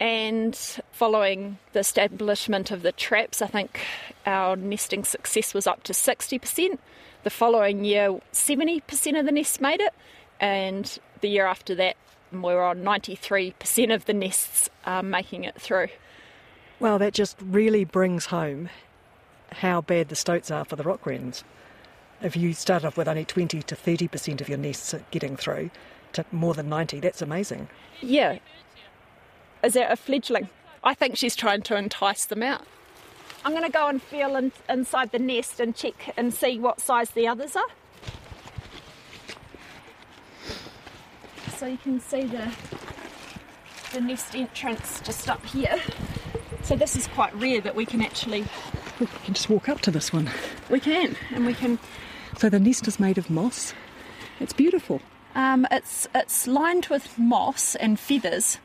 And 0.00 0.56
following 0.92 1.58
the 1.74 1.80
establishment 1.80 2.70
of 2.70 2.80
the 2.80 2.90
traps, 2.90 3.42
I 3.42 3.46
think 3.46 3.80
our 4.24 4.56
nesting 4.56 5.04
success 5.04 5.52
was 5.52 5.66
up 5.66 5.82
to 5.84 5.92
60%. 5.92 6.78
The 7.22 7.30
following 7.30 7.84
year, 7.84 8.18
70% 8.32 9.20
of 9.20 9.26
the 9.26 9.32
nests 9.32 9.60
made 9.60 9.80
it, 9.80 9.92
and 10.40 10.98
the 11.20 11.28
year 11.28 11.44
after 11.44 11.74
that, 11.74 11.96
we 12.32 12.38
were 12.38 12.64
on 12.64 12.82
93% 12.82 13.94
of 13.94 14.06
the 14.06 14.14
nests 14.14 14.70
um, 14.86 15.10
making 15.10 15.44
it 15.44 15.60
through. 15.60 15.88
Well, 16.78 16.98
that 16.98 17.12
just 17.12 17.36
really 17.42 17.84
brings 17.84 18.26
home 18.26 18.70
how 19.52 19.82
bad 19.82 20.08
the 20.08 20.16
stoats 20.16 20.50
are 20.50 20.64
for 20.64 20.76
the 20.76 20.82
rock 20.82 21.04
wrens. 21.04 21.44
If 22.22 22.36
you 22.36 22.54
start 22.54 22.86
off 22.86 22.96
with 22.96 23.08
only 23.08 23.26
20 23.26 23.62
to 23.62 23.76
30% 23.76 24.40
of 24.40 24.48
your 24.48 24.56
nests 24.56 24.94
getting 25.10 25.36
through 25.36 25.70
to 26.14 26.24
more 26.32 26.54
than 26.54 26.70
90, 26.70 27.00
that's 27.00 27.20
amazing. 27.20 27.68
Yeah. 28.00 28.38
Is 29.62 29.74
that 29.74 29.92
a 29.92 29.96
fledgling? 29.96 30.48
I 30.82 30.94
think 30.94 31.16
she's 31.16 31.36
trying 31.36 31.62
to 31.62 31.76
entice 31.76 32.24
them 32.24 32.42
out. 32.42 32.66
I'm 33.44 33.52
going 33.52 33.64
to 33.64 33.70
go 33.70 33.88
and 33.88 34.02
feel 34.02 34.36
in, 34.36 34.52
inside 34.68 35.12
the 35.12 35.18
nest 35.18 35.60
and 35.60 35.74
check 35.74 36.14
and 36.16 36.32
see 36.32 36.58
what 36.58 36.80
size 36.80 37.10
the 37.10 37.26
others 37.26 37.56
are. 37.56 37.62
So 41.56 41.66
you 41.66 41.78
can 41.78 42.00
see 42.00 42.22
the 42.24 42.50
the 43.92 44.00
nest 44.00 44.34
entrance 44.36 45.00
just 45.00 45.28
up 45.28 45.44
here. 45.44 45.78
So 46.62 46.76
this 46.76 46.94
is 46.96 47.06
quite 47.08 47.34
rare 47.34 47.60
that 47.60 47.74
we 47.74 47.84
can 47.84 48.00
actually 48.00 48.44
We 49.00 49.06
can 49.24 49.34
just 49.34 49.50
walk 49.50 49.68
up 49.68 49.80
to 49.82 49.90
this 49.90 50.12
one. 50.12 50.30
we 50.70 50.78
can 50.80 51.16
and 51.34 51.44
we 51.44 51.54
can 51.54 51.78
So 52.38 52.48
the 52.48 52.60
nest 52.60 52.86
is 52.88 53.00
made 53.00 53.18
of 53.18 53.28
moss. 53.28 53.74
It's 54.38 54.52
beautiful. 54.52 55.00
Um, 55.34 55.66
it's 55.70 56.08
it's 56.14 56.46
lined 56.46 56.86
with 56.86 57.18
moss 57.18 57.74
and 57.76 57.98
feathers, 57.98 58.58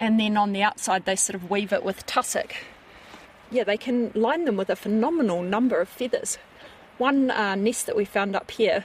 and 0.00 0.18
then 0.18 0.36
on 0.36 0.52
the 0.52 0.62
outside 0.62 1.04
they 1.04 1.14
sort 1.14 1.36
of 1.36 1.50
weave 1.50 1.72
it 1.72 1.84
with 1.84 2.06
tussock. 2.06 2.56
Yeah, 3.50 3.64
they 3.64 3.76
can 3.76 4.10
line 4.14 4.46
them 4.46 4.56
with 4.56 4.70
a 4.70 4.76
phenomenal 4.76 5.42
number 5.42 5.80
of 5.80 5.88
feathers. 5.88 6.38
One 6.98 7.30
uh, 7.30 7.54
nest 7.54 7.86
that 7.86 7.96
we 7.96 8.04
found 8.04 8.34
up 8.34 8.50
here, 8.50 8.84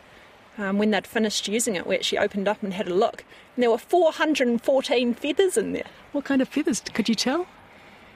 um, 0.57 0.77
when 0.77 0.91
they'd 0.91 1.07
finished 1.07 1.47
using 1.47 1.75
it, 1.75 1.87
we 1.87 1.95
actually 1.95 2.19
opened 2.19 2.47
up 2.47 2.61
and 2.61 2.73
had 2.73 2.87
a 2.87 2.93
look, 2.93 3.23
and 3.55 3.63
there 3.63 3.71
were 3.71 3.77
414 3.77 5.13
feathers 5.13 5.57
in 5.57 5.73
there. 5.73 5.87
What 6.11 6.25
kind 6.25 6.41
of 6.41 6.49
feathers 6.49 6.81
could 6.93 7.09
you 7.09 7.15
tell? 7.15 7.47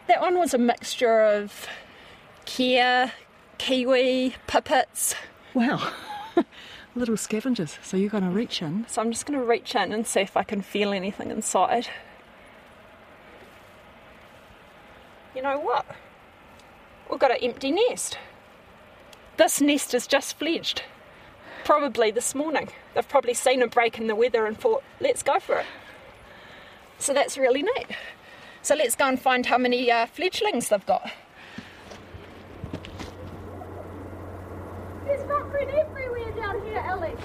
That 0.08 0.22
one 0.22 0.38
was 0.40 0.54
a 0.54 0.58
mixture 0.58 1.22
of 1.22 1.68
kea, 2.46 3.12
kiwi, 3.58 4.36
pipits. 4.48 5.16
Wow. 5.54 5.94
Little 6.96 7.18
scavengers. 7.18 7.78
So 7.84 7.98
you're 7.98 8.10
going 8.10 8.24
to 8.24 8.30
reach 8.32 8.62
in. 8.62 8.86
So 8.88 9.02
I'm 9.02 9.12
just 9.12 9.26
going 9.26 9.40
to 9.40 9.46
reach 9.46 9.76
in 9.76 9.92
and 9.92 10.08
see 10.08 10.22
if 10.22 10.36
I 10.36 10.44
can 10.44 10.62
feel 10.62 10.92
anything 10.92 11.30
inside. 11.30 11.88
You 15.36 15.44
know 15.44 15.60
what? 15.60 15.86
We've 17.10 17.20
got 17.20 17.32
an 17.32 17.38
empty 17.42 17.72
nest. 17.72 18.18
This 19.38 19.62
nest 19.62 19.94
is 19.94 20.08
just 20.08 20.38
fledged. 20.38 20.84
Probably 21.64 22.12
this 22.12 22.34
morning. 22.34 22.70
They've 22.94 23.08
probably 23.08 23.34
seen 23.34 23.62
a 23.62 23.68
break 23.68 24.00
in 24.00 24.08
the 24.08 24.16
weather 24.16 24.46
and 24.46 24.58
thought, 24.60 24.84
let's 25.00 25.24
go 25.24 25.40
for 25.40 25.60
it. 25.60 25.66
So 26.98 27.14
that's 27.14 27.38
really 27.38 27.62
neat. 27.62 27.88
So 28.62 28.76
let's 28.76 28.96
go 28.96 29.08
and 29.08 29.22
find 29.22 29.46
how 29.46 29.58
many 29.58 29.90
uh, 29.92 30.08
fledglings 30.08 30.70
they've 30.70 30.86
got. 30.86 31.10
There's 35.06 35.22
rockford 35.28 35.70
everywhere 35.70 36.32
down 36.34 36.62
here, 36.66 36.80
Alex. 36.80 37.22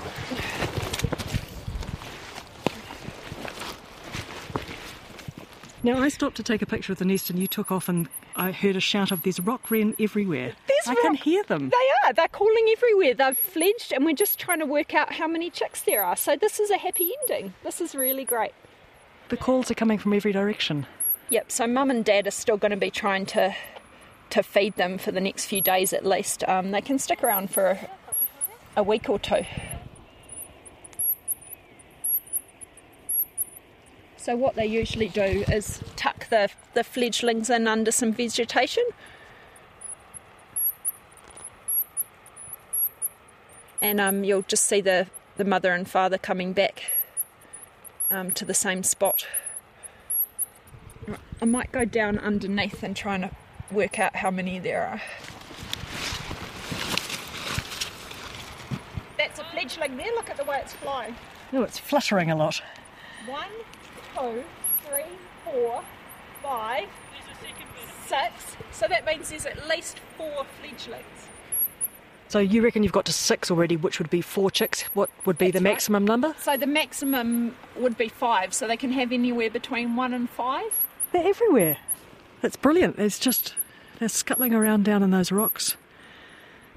Now, 5.84 5.98
I 5.98 6.08
stopped 6.08 6.36
to 6.36 6.42
take 6.42 6.62
a 6.62 6.66
picture 6.66 6.92
of 6.92 6.98
the 6.98 7.04
nest 7.04 7.28
and 7.28 7.38
you 7.38 7.46
took 7.46 7.70
off, 7.70 7.90
and 7.90 8.08
I 8.34 8.52
heard 8.52 8.74
a 8.74 8.80
shout 8.80 9.10
of 9.10 9.22
there's 9.22 9.38
rock 9.38 9.70
wren 9.70 9.94
everywhere. 10.00 10.54
There's 10.66 10.88
I 10.88 10.94
can 11.02 11.14
hear 11.14 11.44
them. 11.44 11.68
They 11.68 12.08
are. 12.08 12.14
They're 12.14 12.26
calling 12.28 12.66
everywhere. 12.72 13.12
They've 13.12 13.36
fledged, 13.36 13.92
and 13.92 14.02
we're 14.06 14.14
just 14.14 14.38
trying 14.38 14.60
to 14.60 14.66
work 14.66 14.94
out 14.94 15.12
how 15.12 15.28
many 15.28 15.50
chicks 15.50 15.82
there 15.82 16.02
are. 16.02 16.16
So 16.16 16.36
this 16.36 16.58
is 16.58 16.70
a 16.70 16.78
happy 16.78 17.12
ending. 17.20 17.52
This 17.62 17.82
is 17.82 17.94
really 17.94 18.24
great. 18.24 18.52
The 19.28 19.36
calls 19.36 19.70
are 19.70 19.74
coming 19.74 19.98
from 19.98 20.14
every 20.14 20.32
direction. 20.32 20.86
Yep. 21.28 21.52
So 21.52 21.66
mum 21.66 21.90
and 21.90 22.02
dad 22.02 22.26
are 22.26 22.30
still 22.30 22.56
going 22.56 22.70
to 22.70 22.78
be 22.78 22.90
trying 22.90 23.26
to 23.26 23.54
to 24.30 24.42
feed 24.42 24.76
them 24.76 24.96
for 24.96 25.12
the 25.12 25.20
next 25.20 25.44
few 25.44 25.60
days 25.60 25.92
at 25.92 26.06
least. 26.06 26.48
Um, 26.48 26.70
they 26.70 26.80
can 26.80 26.98
stick 26.98 27.22
around 27.22 27.50
for 27.50 27.66
a, 27.66 27.90
a 28.78 28.82
week 28.82 29.10
or 29.10 29.18
two. 29.18 29.44
So 34.24 34.34
what 34.34 34.54
they 34.54 34.64
usually 34.64 35.08
do 35.08 35.44
is 35.52 35.82
tuck 35.96 36.30
the 36.30 36.48
the 36.72 36.82
fledglings 36.82 37.50
in 37.50 37.68
under 37.68 37.92
some 37.92 38.10
vegetation. 38.10 38.82
And 43.82 44.00
um, 44.00 44.24
you'll 44.24 44.40
just 44.40 44.64
see 44.64 44.80
the, 44.80 45.08
the 45.36 45.44
mother 45.44 45.74
and 45.74 45.86
father 45.86 46.16
coming 46.16 46.54
back 46.54 46.84
um, 48.10 48.30
to 48.30 48.46
the 48.46 48.54
same 48.54 48.82
spot. 48.82 49.26
I 51.42 51.44
might 51.44 51.70
go 51.70 51.84
down 51.84 52.18
underneath 52.18 52.82
and 52.82 52.96
try 52.96 53.16
and 53.16 53.30
work 53.70 53.98
out 53.98 54.16
how 54.16 54.30
many 54.30 54.58
there 54.58 54.86
are. 54.86 55.02
That's 59.18 59.38
a 59.38 59.44
fledgling 59.52 59.98
there. 59.98 60.14
Look 60.14 60.30
at 60.30 60.38
the 60.38 60.44
way 60.44 60.60
it's 60.62 60.72
flying. 60.72 61.14
Oh, 61.52 61.62
it's 61.62 61.78
fluttering 61.78 62.30
a 62.30 62.36
lot. 62.36 62.62
One, 63.26 63.50
two, 64.14 64.44
three, 64.86 65.04
four, 65.44 65.82
five, 66.42 66.88
six. 68.06 68.56
So 68.72 68.86
that 68.88 69.06
means 69.06 69.30
there's 69.30 69.46
at 69.46 69.68
least 69.68 69.98
four 70.16 70.44
fledglings. 70.60 71.04
So 72.28 72.38
you 72.40 72.62
reckon 72.62 72.82
you've 72.82 72.92
got 72.92 73.04
to 73.06 73.12
six 73.12 73.50
already, 73.50 73.76
which 73.76 73.98
would 73.98 74.10
be 74.10 74.20
four 74.20 74.50
chicks. 74.50 74.82
What 74.94 75.08
would 75.24 75.38
be 75.38 75.46
the 75.46 75.52
That's 75.52 75.64
right. 75.64 75.70
maximum 75.72 76.04
number? 76.04 76.34
So 76.40 76.56
the 76.56 76.66
maximum 76.66 77.54
would 77.76 77.96
be 77.96 78.08
five. 78.08 78.52
So 78.52 78.66
they 78.66 78.76
can 78.76 78.90
have 78.92 79.12
anywhere 79.12 79.50
between 79.50 79.94
one 79.94 80.12
and 80.12 80.28
five. 80.28 80.84
They're 81.12 81.28
everywhere. 81.28 81.76
That's 82.40 82.56
brilliant. 82.56 82.98
It's 82.98 83.18
just 83.18 83.54
they're 84.00 84.08
scuttling 84.08 84.52
around 84.52 84.84
down 84.84 85.02
in 85.02 85.10
those 85.12 85.30
rocks, 85.30 85.76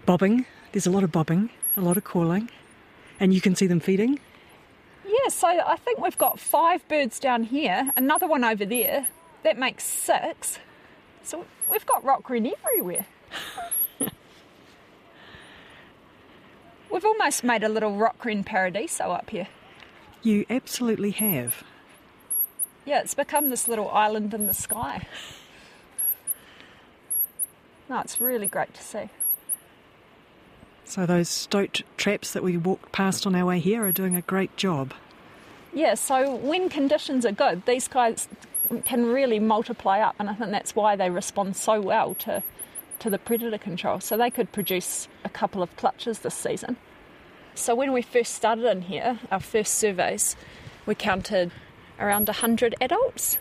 bobbing. 0.06 0.46
There's 0.72 0.86
a 0.86 0.92
lot 0.92 1.04
of 1.04 1.12
bobbing, 1.12 1.50
a 1.76 1.82
lot 1.82 1.98
of 1.98 2.04
calling, 2.04 2.50
and 3.20 3.34
you 3.34 3.42
can 3.42 3.56
see 3.56 3.66
them 3.68 3.80
feeding. 3.80 4.20
Yeah, 5.08 5.30
so 5.30 5.48
I 5.48 5.78
think 5.78 6.00
we've 6.00 6.18
got 6.18 6.38
five 6.40 6.86
birds 6.90 7.20
down 7.20 7.44
here, 7.44 7.92
another 7.96 8.28
one 8.28 8.44
over 8.44 8.66
there. 8.66 9.08
That 9.44 9.58
makes 9.58 9.86
six. 9.86 10.60
So 11.24 11.46
we've 11.72 11.86
got 11.86 12.04
rock 12.04 12.30
wren 12.30 12.52
everywhere. 12.66 13.06
we've 16.92 17.06
almost 17.06 17.44
made 17.46 17.64
a 17.64 17.70
little 17.70 17.96
rock 17.96 18.26
wren 18.26 18.44
paradiso 18.44 19.06
up 19.12 19.30
here. 19.30 19.48
You 20.24 20.46
absolutely 20.50 21.12
have. 21.12 21.64
Yeah, 22.86 23.00
it's 23.00 23.14
become 23.14 23.50
this 23.50 23.68
little 23.68 23.90
island 23.90 24.34
in 24.34 24.48
the 24.48 24.54
sky. 24.54 25.08
No, 27.90 28.02
it's 28.02 28.20
really 28.20 28.48
great 28.48 28.74
to 28.74 28.84
see. 28.84 29.10
So 30.88 31.06
those 31.06 31.28
stoat 31.28 31.82
traps 31.98 32.32
that 32.32 32.44
we 32.44 32.56
walked 32.56 32.94
past 32.94 33.28
on 33.28 33.36
our 33.36 33.46
way 33.46 33.60
here 33.60 33.86
are 33.86 33.92
doing 33.92 34.16
a 34.16 34.22
great 34.22 34.56
job. 34.56 34.94
Yeah, 35.74 35.96
so 35.96 36.34
when 36.34 36.70
conditions 36.70 37.26
are 37.26 37.34
good, 37.34 37.66
these 37.66 37.90
guys 37.90 38.30
can 38.86 39.06
really 39.08 39.38
multiply 39.38 40.00
up, 40.00 40.16
and 40.18 40.30
I 40.30 40.34
think 40.34 40.52
that's 40.52 40.78
why 40.78 40.96
they 40.96 41.10
respond 41.10 41.58
so 41.58 41.82
well 41.82 42.16
to, 42.16 42.42
to 43.00 43.10
the 43.10 43.20
predator 43.20 43.58
control. 43.58 44.00
So 44.00 44.16
they 44.16 44.32
could 44.32 44.54
produce 44.54 45.10
a 45.26 45.30
couple 45.30 45.62
of 45.62 45.76
clutches 45.76 46.20
this 46.20 46.36
season. 46.36 46.78
So 47.54 47.76
when 47.76 47.92
we 47.92 48.02
first 48.02 48.34
started 48.34 48.64
in 48.64 48.84
here, 48.84 49.20
our 49.30 49.42
first 49.42 49.76
surveys, 49.76 50.38
we 50.86 50.96
counted 50.96 51.52
around 52.00 52.30
100 52.30 52.76
adults. 52.80 53.38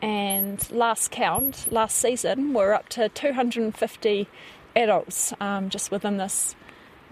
And 0.00 0.68
last 0.70 1.10
count, 1.10 1.70
last 1.70 1.98
season, 1.98 2.54
we're 2.54 2.72
up 2.72 2.88
to 2.90 3.10
250 3.10 4.26
adults 4.74 5.34
um, 5.38 5.68
just 5.68 5.90
within 5.90 6.16
this 6.16 6.56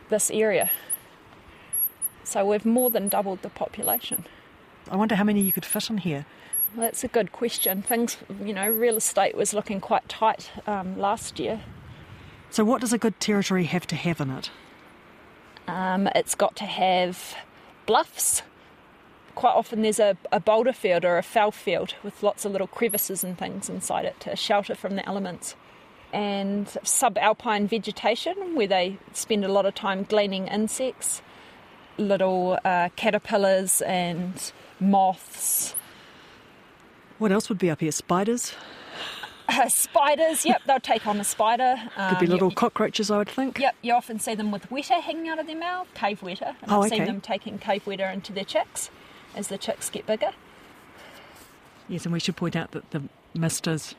this 0.08 0.30
area. 0.30 0.70
So 2.24 2.44
we've 2.44 2.66
more 2.66 2.90
than 2.90 3.08
doubled 3.08 3.42
the 3.42 3.48
population. 3.48 4.24
I 4.90 4.96
wonder 4.96 5.14
how 5.14 5.24
many 5.24 5.40
you 5.40 5.52
could 5.52 5.64
fit 5.64 5.90
in 5.90 5.98
here. 5.98 6.26
Well, 6.74 6.86
that's 6.86 7.04
a 7.04 7.08
good 7.08 7.32
question. 7.32 7.82
Things, 7.82 8.16
you 8.44 8.52
know, 8.52 8.68
real 8.68 8.96
estate 8.96 9.36
was 9.36 9.54
looking 9.54 9.80
quite 9.80 10.08
tight 10.08 10.50
um, 10.66 10.98
last 10.98 11.38
year. 11.38 11.60
So, 12.50 12.64
what 12.64 12.80
does 12.80 12.92
a 12.92 12.98
good 12.98 13.18
territory 13.20 13.64
have 13.64 13.86
to 13.88 13.96
have 13.96 14.20
in 14.20 14.30
it? 14.30 14.50
Um, 15.68 16.08
it's 16.14 16.34
got 16.34 16.56
to 16.56 16.64
have 16.64 17.36
bluffs. 17.86 18.42
Quite 19.34 19.52
often 19.52 19.82
there's 19.82 19.98
a, 19.98 20.16
a 20.32 20.40
boulder 20.40 20.72
field 20.72 21.04
or 21.04 21.18
a 21.18 21.22
fell 21.22 21.50
field 21.50 21.94
with 22.02 22.22
lots 22.22 22.44
of 22.44 22.52
little 22.52 22.66
crevices 22.66 23.22
and 23.22 23.36
things 23.36 23.68
inside 23.68 24.04
it 24.04 24.18
to 24.20 24.36
shelter 24.36 24.74
from 24.74 24.96
the 24.96 25.06
elements. 25.06 25.56
And 26.16 26.66
subalpine 26.82 27.68
vegetation 27.68 28.54
where 28.54 28.66
they 28.66 28.96
spend 29.12 29.44
a 29.44 29.48
lot 29.48 29.66
of 29.66 29.74
time 29.74 30.04
gleaning 30.04 30.46
insects, 30.48 31.20
little 31.98 32.58
uh, 32.64 32.88
caterpillars 32.96 33.82
and 33.82 34.32
moths. 34.80 35.74
What 37.18 37.32
else 37.32 37.50
would 37.50 37.58
be 37.58 37.68
up 37.68 37.80
here? 37.80 37.92
Spiders? 37.92 38.54
Uh, 39.46 39.68
spiders, 39.68 40.46
yep, 40.46 40.62
they'll 40.66 40.80
take 40.80 41.06
on 41.06 41.20
a 41.20 41.24
spider. 41.24 41.76
Could 42.08 42.18
be 42.18 42.26
Um, 42.26 42.32
little 42.32 42.48
you- 42.48 42.54
cockroaches, 42.56 43.10
I 43.10 43.18
would 43.18 43.28
think. 43.28 43.58
Yep, 43.58 43.76
you 43.82 43.92
often 43.92 44.18
see 44.18 44.34
them 44.34 44.50
with 44.50 44.70
weta 44.70 45.00
hanging 45.02 45.28
out 45.28 45.38
of 45.38 45.46
their 45.46 45.58
mouth, 45.58 45.86
cave 45.94 46.20
weta. 46.22 46.56
And 46.62 46.72
Oh, 46.72 46.82
I've 46.82 46.88
seen 46.90 47.04
them 47.04 47.20
taking 47.20 47.58
cave 47.58 47.84
weta 47.84 48.10
into 48.12 48.32
their 48.32 48.44
chicks 48.44 48.88
as 49.36 49.48
the 49.48 49.58
chicks 49.58 49.90
get 49.90 50.06
bigger. 50.06 50.30
Yes, 51.88 52.04
and 52.06 52.12
we 52.14 52.20
should 52.20 52.36
point 52.36 52.56
out 52.56 52.70
that 52.72 52.90
the 52.90 53.02
mist 53.34 53.66
is, 53.68 53.94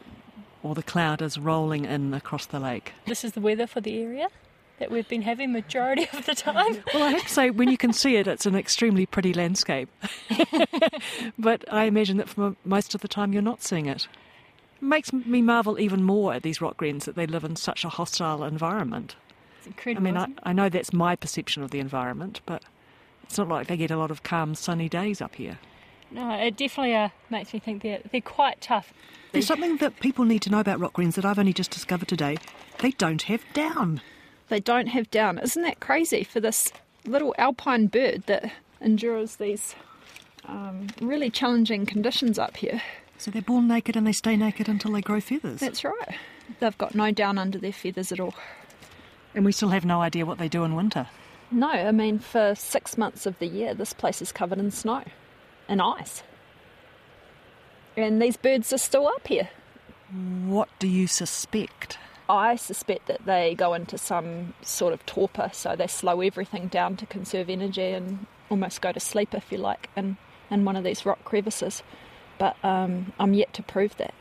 or 0.64 0.76
the 0.76 0.84
cloud 0.84 1.22
is 1.22 1.38
rolling 1.38 1.86
in 1.86 2.14
across 2.14 2.46
the 2.46 2.60
lake. 2.60 2.94
This 3.06 3.24
is 3.24 3.34
the 3.34 3.42
weather 3.42 3.68
for 3.68 3.82
the 3.82 4.00
area 4.02 4.30
that 4.80 4.92
we've 4.92 5.08
been 5.10 5.24
having 5.24 5.52
majority 5.52 6.08
of 6.14 6.26
the 6.26 6.36
time. 6.36 6.84
Well, 6.94 7.04
I 7.04 7.12
have 7.12 7.24
to 7.24 7.30
say, 7.30 7.50
when 7.50 7.70
you 7.70 7.78
can 7.78 7.94
see 7.94 8.16
it, 8.16 8.28
it's 8.28 8.46
an 8.46 8.56
extremely 8.56 9.06
pretty 9.06 9.34
landscape. 9.34 9.90
but 11.40 11.64
I 11.72 11.86
imagine 11.86 12.18
that 12.18 12.30
for 12.30 12.56
most 12.64 12.94
of 12.96 13.02
the 13.02 13.08
time 13.08 13.34
you're 13.34 13.42
not 13.42 13.64
seeing 13.64 13.88
it. 13.88 14.08
It 14.80 14.86
makes 14.86 15.12
me 15.12 15.42
marvel 15.42 15.80
even 15.80 16.04
more 16.04 16.34
at 16.34 16.44
these 16.44 16.62
rock 16.62 16.80
wrens 16.80 17.06
that 17.06 17.16
they 17.16 17.26
live 17.26 17.44
in 17.44 17.56
such 17.56 17.84
a 17.84 17.90
hostile 17.90 18.44
environment. 18.44 19.16
It's 19.60 19.68
I 19.68 19.70
incredible. 19.70 20.04
mean, 20.04 20.18
I, 20.18 20.22
isn't 20.24 20.38
it? 20.38 20.40
I 20.44 20.54
know 20.54 20.70
that's 20.70 20.94
my 20.94 21.16
perception 21.16 21.64
of 21.64 21.72
the 21.72 21.80
environment, 21.80 22.42
but 22.46 22.64
it's 23.24 23.38
not 23.38 23.50
like 23.50 23.68
they 23.68 23.78
get 23.78 23.90
a 23.92 23.98
lot 23.98 24.12
of 24.12 24.22
calm, 24.24 24.54
sunny 24.54 24.88
days 24.88 25.22
up 25.22 25.36
here. 25.36 25.58
No, 26.12 26.32
it 26.32 26.56
definitely 26.56 26.96
uh, 26.96 27.10
makes 27.30 27.54
me 27.54 27.60
think 27.60 27.84
they're, 27.84 28.00
they're 28.12 28.22
quite 28.22 28.62
tough. 28.62 28.94
There's 29.32 29.48
something 29.48 29.78
that 29.78 30.00
people 30.00 30.26
need 30.26 30.42
to 30.44 30.50
know 30.50 30.60
about 30.60 30.80
rock 30.80 30.98
wrens 30.98 31.16
that 31.16 31.26
I've 31.26 31.40
only 31.40 31.54
just 31.54 31.72
discovered 31.72 32.08
today. 32.08 32.38
They 32.80 32.92
don't 32.92 33.24
have 33.24 33.44
down. 33.54 34.02
They 34.48 34.60
don't 34.60 34.88
have 34.88 35.12
down. 35.12 35.38
Isn't 35.40 35.64
that 35.64 35.80
crazy 35.80 36.24
for 36.24 36.40
this 36.40 36.72
little 37.06 37.36
alpine 37.38 37.88
bird 37.88 38.24
that 38.28 38.52
endures 38.80 39.36
these 39.36 39.76
um, 40.46 40.88
really 41.02 41.30
challenging 41.30 41.86
conditions 41.86 42.40
up 42.40 42.58
here? 42.58 42.82
So 43.18 43.32
they're 43.32 43.42
born 43.42 43.68
naked 43.68 43.98
and 43.98 44.08
they 44.08 44.14
stay 44.14 44.38
naked 44.38 44.70
until 44.70 44.94
they 44.94 45.02
grow 45.02 45.20
feathers. 45.20 45.60
That's 45.60 45.84
right. 45.84 46.16
They've 46.60 46.78
got 46.78 46.96
no 46.96 47.12
down 47.12 47.38
under 47.38 47.58
their 47.58 47.74
feathers 47.74 48.12
at 48.12 48.20
all. 48.20 48.34
And 49.36 49.44
we 49.44 49.52
still 49.52 49.70
have 49.70 49.84
no 49.84 50.02
idea 50.02 50.26
what 50.26 50.38
they 50.38 50.48
do 50.48 50.64
in 50.64 50.76
winter. 50.76 51.08
No, 51.52 51.70
I 51.70 51.92
mean, 51.92 52.20
for 52.20 52.56
six 52.56 52.98
months 52.98 53.26
of 53.26 53.38
the 53.40 53.48
year, 53.48 53.74
this 53.74 53.94
place 53.94 54.22
is 54.22 54.32
covered 54.32 54.60
in 54.60 54.72
snow 54.72 55.04
and 55.68 55.82
ice. 55.82 56.24
And 57.96 58.22
these 58.22 58.38
birds 58.38 58.72
are 58.72 58.78
still 58.78 59.08
up 59.08 59.28
here. 59.28 59.50
What 60.46 60.70
do 60.80 60.88
you 60.88 61.08
suspect? 61.08 61.98
I 62.30 62.56
suspect 62.56 63.08
that 63.08 63.26
they 63.26 63.56
go 63.56 63.74
into 63.74 63.98
some 63.98 64.54
sort 64.62 64.94
of 64.94 65.06
torpor, 65.06 65.50
so 65.54 65.76
they 65.76 65.88
slow 65.88 66.22
everything 66.22 66.68
down 66.68 66.98
to 66.98 67.06
conserve 67.06 67.50
energy 67.50 67.92
and 67.92 68.26
almost 68.50 68.82
go 68.82 68.92
to 68.92 69.00
sleep, 69.00 69.34
if 69.34 69.52
you 69.52 69.58
like, 69.58 69.90
in, 69.96 70.18
in 70.50 70.66
one 70.66 70.76
of 70.76 70.84
these 70.84 71.06
rock 71.06 71.24
crevices. 71.24 71.84
But 72.38 72.56
um, 72.64 73.14
I'm 73.20 73.34
yet 73.34 73.54
to 73.54 73.64
prove 73.64 73.98
that. 73.98 74.14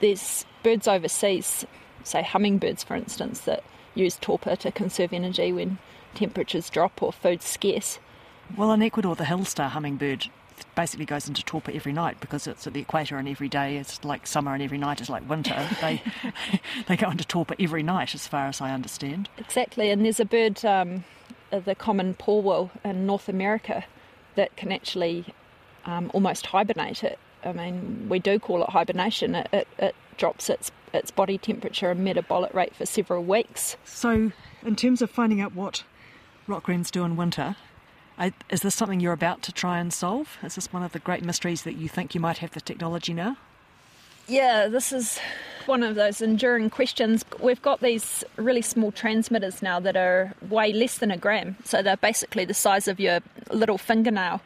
There's 0.00 0.44
birds 0.62 0.86
overseas, 0.86 1.66
say 2.04 2.22
hummingbirds, 2.22 2.84
for 2.84 2.94
instance, 2.94 3.40
that 3.40 3.64
use 3.94 4.16
torpor 4.20 4.56
to 4.56 4.70
conserve 4.72 5.12
energy 5.12 5.52
when 5.52 5.78
temperatures 6.14 6.70
drop 6.70 7.02
or 7.02 7.12
food's 7.12 7.46
scarce. 7.46 7.98
Well, 8.56 8.72
in 8.72 8.82
Ecuador, 8.82 9.16
the 9.16 9.24
hill 9.24 9.44
star 9.44 9.70
hummingbird 9.70 10.28
basically 10.74 11.06
goes 11.06 11.28
into 11.28 11.42
torpor 11.44 11.72
every 11.72 11.92
night 11.92 12.20
because 12.20 12.46
it's 12.46 12.66
at 12.66 12.72
the 12.72 12.80
equator 12.80 13.16
and 13.16 13.28
every 13.28 13.48
day 13.48 13.76
it's 13.76 14.04
like 14.04 14.26
summer 14.26 14.54
and 14.54 14.62
every 14.62 14.78
night 14.78 15.00
is 15.00 15.08
like 15.08 15.28
winter. 15.28 15.68
they 15.80 16.02
they 16.88 16.96
go 16.96 17.10
into 17.10 17.24
torpor 17.24 17.54
every 17.58 17.82
night, 17.82 18.14
as 18.14 18.26
far 18.26 18.46
as 18.46 18.60
I 18.60 18.70
understand. 18.72 19.28
Exactly, 19.38 19.90
and 19.90 20.04
there's 20.04 20.20
a 20.20 20.24
bird, 20.24 20.64
um, 20.64 21.04
uh, 21.52 21.60
the 21.60 21.74
common 21.74 22.14
poorwill 22.14 22.70
in 22.84 23.06
North 23.06 23.28
America, 23.28 23.84
that 24.34 24.56
can 24.56 24.72
actually 24.72 25.26
um, 25.86 26.10
almost 26.14 26.46
hibernate 26.46 27.04
it. 27.04 27.18
I 27.44 27.52
mean, 27.52 28.06
we 28.08 28.18
do 28.18 28.38
call 28.38 28.62
it 28.62 28.70
hibernation. 28.70 29.34
It, 29.34 29.48
it, 29.52 29.68
it 29.78 29.94
drops 30.16 30.48
its 30.48 30.70
its 30.92 31.10
body 31.10 31.36
temperature 31.36 31.90
and 31.90 32.04
metabolic 32.04 32.54
rate 32.54 32.74
for 32.74 32.86
several 32.86 33.24
weeks. 33.24 33.76
So, 33.84 34.32
in 34.64 34.76
terms 34.76 35.02
of 35.02 35.10
finding 35.10 35.40
out 35.40 35.54
what 35.54 35.82
rock 36.46 36.68
wrens 36.68 36.90
do 36.90 37.04
in 37.04 37.16
winter, 37.16 37.56
I, 38.18 38.32
is 38.48 38.62
this 38.62 38.74
something 38.74 39.00
you're 39.00 39.12
about 39.12 39.42
to 39.42 39.52
try 39.52 39.78
and 39.78 39.92
solve? 39.92 40.38
Is 40.42 40.54
this 40.54 40.72
one 40.72 40.82
of 40.82 40.92
the 40.92 40.98
great 40.98 41.24
mysteries 41.24 41.62
that 41.62 41.74
you 41.74 41.88
think 41.88 42.14
you 42.14 42.20
might 42.20 42.38
have 42.38 42.52
the 42.52 42.60
technology 42.60 43.12
now? 43.12 43.36
Yeah, 44.26 44.68
this 44.68 44.92
is 44.92 45.18
one 45.66 45.82
of 45.82 45.96
those 45.96 46.22
enduring 46.22 46.70
questions. 46.70 47.24
We've 47.40 47.60
got 47.60 47.80
these 47.80 48.24
really 48.36 48.62
small 48.62 48.92
transmitters 48.92 49.62
now 49.62 49.80
that 49.80 49.96
are 49.96 50.32
way 50.48 50.72
less 50.72 50.98
than 50.98 51.10
a 51.10 51.16
gram, 51.16 51.56
so 51.64 51.82
they're 51.82 51.96
basically 51.96 52.44
the 52.44 52.54
size 52.54 52.88
of 52.88 53.00
your 53.00 53.20
little 53.50 53.78
fingernail. 53.78 54.40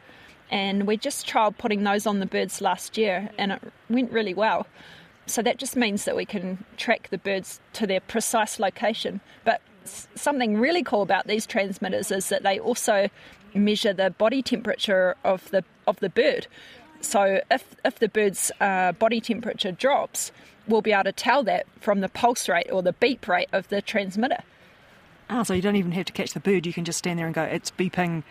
And 0.51 0.87
we 0.87 0.97
just 0.97 1.27
trialled 1.27 1.57
putting 1.57 1.83
those 1.83 2.07
on 2.07 2.19
the 2.19 2.25
birds 2.25 2.59
last 2.59 2.97
year, 2.97 3.29
and 3.37 3.51
it 3.51 3.61
went 3.89 4.11
really 4.11 4.33
well. 4.33 4.67
So 5.27 5.41
that 5.43 5.57
just 5.57 5.75
means 5.75 6.05
that 6.05 6.15
we 6.15 6.25
can 6.25 6.65
track 6.75 7.09
the 7.11 7.19
birds 7.19 7.59
to 7.73 7.85
their 7.85 8.01
precise 8.01 8.59
location. 8.59 9.21
But 9.45 9.61
something 10.15 10.57
really 10.57 10.83
cool 10.83 11.03
about 11.03 11.27
these 11.27 11.45
transmitters 11.45 12.11
is 12.11 12.29
that 12.29 12.43
they 12.43 12.59
also 12.59 13.09
measure 13.53 13.93
the 13.93 14.09
body 14.11 14.41
temperature 14.41 15.15
of 15.23 15.49
the 15.51 15.63
of 15.87 15.99
the 15.99 16.09
bird. 16.09 16.47
So 17.01 17.41
if 17.49 17.75
if 17.85 17.99
the 17.99 18.09
bird's 18.09 18.51
uh, 18.59 18.91
body 18.93 19.21
temperature 19.21 19.71
drops, 19.71 20.31
we'll 20.67 20.81
be 20.81 20.91
able 20.91 21.05
to 21.05 21.11
tell 21.11 21.43
that 21.43 21.65
from 21.79 22.01
the 22.01 22.09
pulse 22.09 22.47
rate 22.49 22.67
or 22.71 22.81
the 22.81 22.93
beep 22.93 23.27
rate 23.27 23.49
of 23.51 23.67
the 23.69 23.81
transmitter. 23.81 24.43
Ah, 25.29 25.43
so 25.43 25.53
you 25.53 25.61
don't 25.61 25.75
even 25.75 25.91
have 25.91 26.05
to 26.05 26.13
catch 26.13 26.33
the 26.33 26.39
bird, 26.39 26.65
you 26.65 26.73
can 26.73 26.85
just 26.85 26.97
stand 26.97 27.19
there 27.19 27.27
and 27.27 27.35
go, 27.35 27.43
it's 27.43 27.69
beeping 27.69 28.23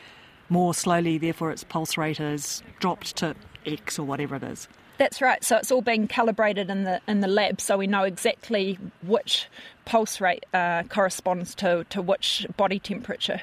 more 0.48 0.74
slowly, 0.74 1.16
therefore 1.16 1.52
its 1.52 1.62
pulse 1.62 1.96
rate 1.96 2.18
is 2.18 2.62
dropped 2.80 3.14
to 3.16 3.36
X 3.64 3.98
or 4.00 4.04
whatever 4.04 4.34
it 4.34 4.42
is. 4.42 4.66
That's 4.98 5.20
right. 5.22 5.44
So 5.44 5.56
it's 5.56 5.70
all 5.70 5.80
being 5.80 6.08
calibrated 6.08 6.70
in 6.70 6.82
the 6.82 7.00
in 7.06 7.20
the 7.20 7.28
lab, 7.28 7.60
so 7.60 7.78
we 7.78 7.86
know 7.86 8.02
exactly 8.02 8.78
which 9.06 9.46
pulse 9.84 10.20
rate 10.20 10.44
uh, 10.52 10.82
corresponds 10.84 11.54
to 11.56 11.84
to 11.90 12.02
which 12.02 12.46
body 12.56 12.80
temperature. 12.80 13.42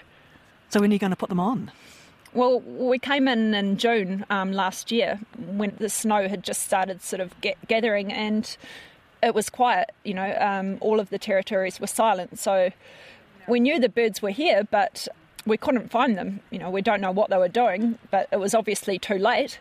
So 0.76 0.82
when 0.82 0.92
are 0.92 0.94
you 0.94 1.00
going 1.00 1.12
to 1.12 1.16
put 1.16 1.30
them 1.30 1.40
on? 1.40 1.72
Well, 2.34 2.60
we 2.60 3.00
came 3.00 3.30
in 3.30 3.54
in 3.54 3.78
June 3.78 4.26
um, 4.30 4.52
last 4.52 4.92
year 4.92 5.22
when 5.38 5.74
the 5.80 5.88
snow 5.88 6.28
had 6.28 6.44
just 6.44 6.64
started 6.64 7.02
sort 7.02 7.22
of 7.22 7.40
get, 7.40 7.56
gathering 7.70 8.12
and 8.12 8.58
it 9.24 9.34
was 9.34 9.50
quiet. 9.50 9.92
You 10.04 10.16
know, 10.16 10.36
um, 10.38 10.78
all 10.82 11.00
of 11.00 11.12
the 11.12 11.18
territories 11.18 11.80
were 11.80 11.88
silent. 11.88 12.40
So 12.40 12.72
we 13.48 13.62
knew 13.62 13.80
the 13.80 13.88
birds 13.88 14.22
were 14.22 14.32
here, 14.32 14.68
but 14.70 15.08
we 15.46 15.56
couldn't 15.56 15.92
find 15.92 16.18
them. 16.18 16.42
You 16.50 16.60
know, 16.60 16.70
we 16.70 16.82
don't 16.82 17.00
know 17.00 17.12
what 17.14 17.30
they 17.30 17.38
were 17.38 17.48
doing, 17.48 17.98
but 18.12 18.28
it 18.34 18.40
was 18.42 18.54
obviously 18.54 19.00
too 19.00 19.18
late. 19.18 19.60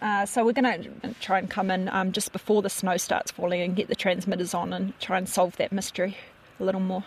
Uh, 0.00 0.24
so 0.24 0.42
we're 0.42 0.54
going 0.54 0.82
to 1.02 1.14
try 1.20 1.38
and 1.38 1.50
come 1.50 1.70
in 1.70 1.90
um, 1.90 2.12
just 2.12 2.32
before 2.32 2.62
the 2.62 2.70
snow 2.70 2.96
starts 2.96 3.30
falling 3.30 3.60
and 3.60 3.76
get 3.76 3.88
the 3.88 3.94
transmitters 3.94 4.54
on 4.54 4.72
and 4.72 4.98
try 5.00 5.18
and 5.18 5.28
solve 5.28 5.58
that 5.58 5.70
mystery 5.70 6.16
a 6.58 6.64
little 6.64 6.80
more. 6.80 7.04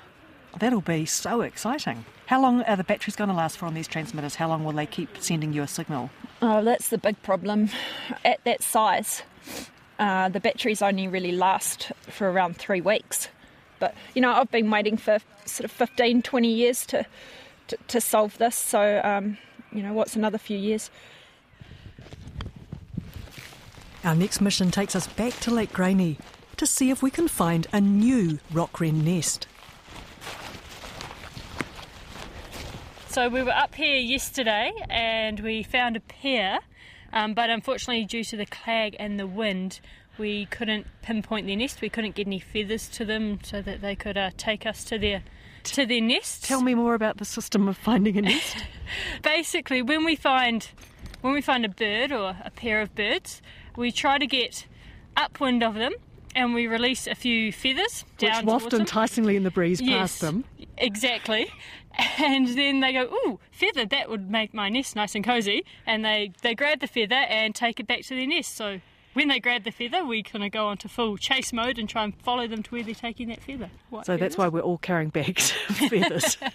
That'll 0.60 0.82
be 0.82 1.08
so 1.08 1.42
exciting. 1.42 2.06
How 2.34 2.42
long 2.42 2.64
are 2.64 2.76
the 2.76 2.84
batteries 2.84 3.16
going 3.16 3.28
to 3.28 3.36
last 3.36 3.60
for 3.60 3.68
on 3.68 3.76
these 3.76 3.88
transmitters? 3.88 4.34
How 4.34 4.48
long 4.48 4.64
will 4.64 4.72
they 4.72 4.88
keep 4.88 5.20
sending 5.20 5.54
you 5.54 5.62
a 5.62 5.68
signal? 5.68 6.10
Oh, 6.42 6.64
that's 6.64 6.90
the 6.90 6.98
big 6.98 7.22
problem. 7.22 7.70
At 8.26 8.44
that 8.44 8.64
size, 8.64 9.22
uh, 10.00 10.30
the 10.30 10.40
batteries 10.40 10.82
only 10.82 11.08
really 11.08 11.32
last 11.32 11.92
for 12.10 12.32
around 12.32 12.58
three 12.58 12.82
weeks. 12.82 13.28
But, 13.78 13.94
you 14.16 14.22
know, 14.24 14.34
I've 14.34 14.50
been 14.50 14.72
waiting 14.72 14.98
for 14.98 15.20
sort 15.46 15.66
of 15.66 15.72
15, 15.74 16.24
20 16.24 16.52
years 16.52 16.88
to, 16.88 17.06
to, 17.68 17.78
to 17.90 18.02
solve 18.02 18.36
this. 18.40 18.56
So, 18.56 19.00
um, 19.04 19.38
you 19.72 19.84
know, 19.84 19.94
what's 19.94 20.16
another 20.16 20.40
few 20.40 20.58
years? 20.58 20.90
Our 24.04 24.16
next 24.16 24.42
mission 24.42 24.72
takes 24.72 24.96
us 24.96 25.06
back 25.06 25.34
to 25.42 25.52
Lake 25.52 25.72
Graney 25.72 26.18
to 26.58 26.66
see 26.66 26.90
if 26.90 27.04
we 27.04 27.12
can 27.12 27.28
find 27.28 27.68
a 27.72 27.80
new 27.80 28.40
rock 28.52 28.80
wren 28.80 29.06
nest. 29.06 29.46
So 33.14 33.30
we 33.30 33.44
were 33.44 33.52
up 33.52 33.76
here 33.76 33.98
yesterday 34.00 34.74
and 34.90 35.40
we 35.42 35.62
found 35.62 35.96
a 35.96 36.00
pair, 36.00 36.58
um, 37.14 37.36
but 37.36 37.52
unfortunately, 37.52 38.06
due 38.06 38.24
to 38.24 38.36
the 38.36 38.48
clag 38.48 38.96
and 38.98 39.20
the 39.20 39.28
wind, 39.28 39.82
we 40.18 40.48
couldn't 40.48 40.88
pinpoint 41.04 41.46
their 41.46 41.56
nest. 41.56 41.80
We 41.80 41.90
couldn't 41.90 42.16
get 42.16 42.26
any 42.26 42.40
feathers 42.40 42.90
to 42.90 43.06
them 43.06 43.38
so 43.44 43.62
that 43.62 43.82
they 43.82 43.96
could 43.96 44.18
uh, 44.18 44.32
take 44.36 44.66
us 44.66 44.84
to 44.86 44.98
their 44.98 45.22
to 45.66 45.86
their 45.86 46.02
nest. 46.02 46.46
Tell 46.46 46.64
me 46.64 46.74
more 46.74 46.96
about 46.96 47.18
the 47.18 47.26
system 47.26 47.68
of 47.68 47.78
finding 47.78 48.18
a 48.18 48.24
nest. 48.24 48.58
Basically, 49.22 49.84
when 49.84 50.06
we 50.06 50.16
find 50.16 50.68
when 51.22 51.34
we 51.34 51.42
find 51.42 51.66
a 51.66 51.70
bird 51.70 52.12
or 52.12 52.36
a 52.44 52.50
pair 52.50 52.82
of 52.82 52.96
birds, 52.96 53.44
we 53.76 53.92
try 53.92 54.18
to 54.18 54.26
get 54.26 54.66
upwind 55.16 55.62
of 55.62 55.76
them 55.76 55.94
and 56.36 56.54
we 56.54 56.68
release 56.68 57.08
a 57.08 57.16
few 57.16 57.52
feathers 57.52 58.06
Which 58.20 58.32
down 58.32 58.46
waft 58.46 58.62
towards 58.64 58.72
them. 58.72 58.82
enticingly 58.82 59.36
in 59.36 59.44
the 59.44 59.52
breeze 59.52 59.80
Yes, 59.80 60.00
past 60.00 60.22
them. 60.22 60.44
Exactly. 60.78 61.52
And 62.20 62.48
then 62.48 62.80
they 62.80 62.94
go, 62.94 63.04
ooh, 63.04 63.40
feather, 63.52 63.86
that 63.86 64.10
would 64.10 64.30
make 64.30 64.54
my 64.54 64.70
nest 64.70 64.96
nice 64.96 65.16
and 65.16 65.26
cosy. 65.26 65.66
And 65.86 66.06
they, 66.06 66.32
they 66.42 66.56
grab 66.56 66.80
the 66.80 66.88
feather 66.88 67.16
and 67.16 67.54
take 67.54 67.80
it 67.80 67.88
back 67.88 68.02
to 68.04 68.16
their 68.16 68.28
nest. 68.28 68.56
So 68.56 68.80
when 69.14 69.28
they 69.28 69.40
grab 69.40 69.64
the 69.64 69.72
feather, 69.72 70.06
we 70.06 70.24
kind 70.24 70.44
of 70.44 70.52
go 70.52 70.68
onto 70.68 70.88
full 70.88 71.18
chase 71.18 71.52
mode 71.52 71.78
and 71.78 71.90
try 71.90 72.04
and 72.04 72.16
follow 72.22 72.48
them 72.48 72.64
to 72.64 72.72
where 72.72 72.84
they're 72.84 72.94
taking 72.94 73.30
that 73.30 73.42
feather. 73.42 73.70
White 73.90 74.06
So 74.06 74.18
that's 74.18 74.38
why 74.38 74.48
we're 74.48 74.62
all 74.62 74.78
carrying 74.78 75.10
bags 75.10 75.54
of 75.70 75.78
feathers. 75.78 76.38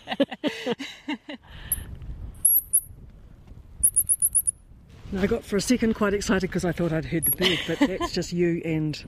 Now, 5.10 5.22
I 5.22 5.26
got 5.26 5.42
for 5.42 5.56
a 5.56 5.60
second 5.60 5.94
quite 5.94 6.12
excited 6.12 6.50
because 6.50 6.66
I 6.66 6.72
thought 6.72 6.92
I'd 6.92 7.06
heard 7.06 7.24
the 7.24 7.30
bird, 7.30 7.58
but 7.66 7.78
that's 7.78 8.12
just 8.12 8.30
you 8.30 8.60
and 8.62 9.02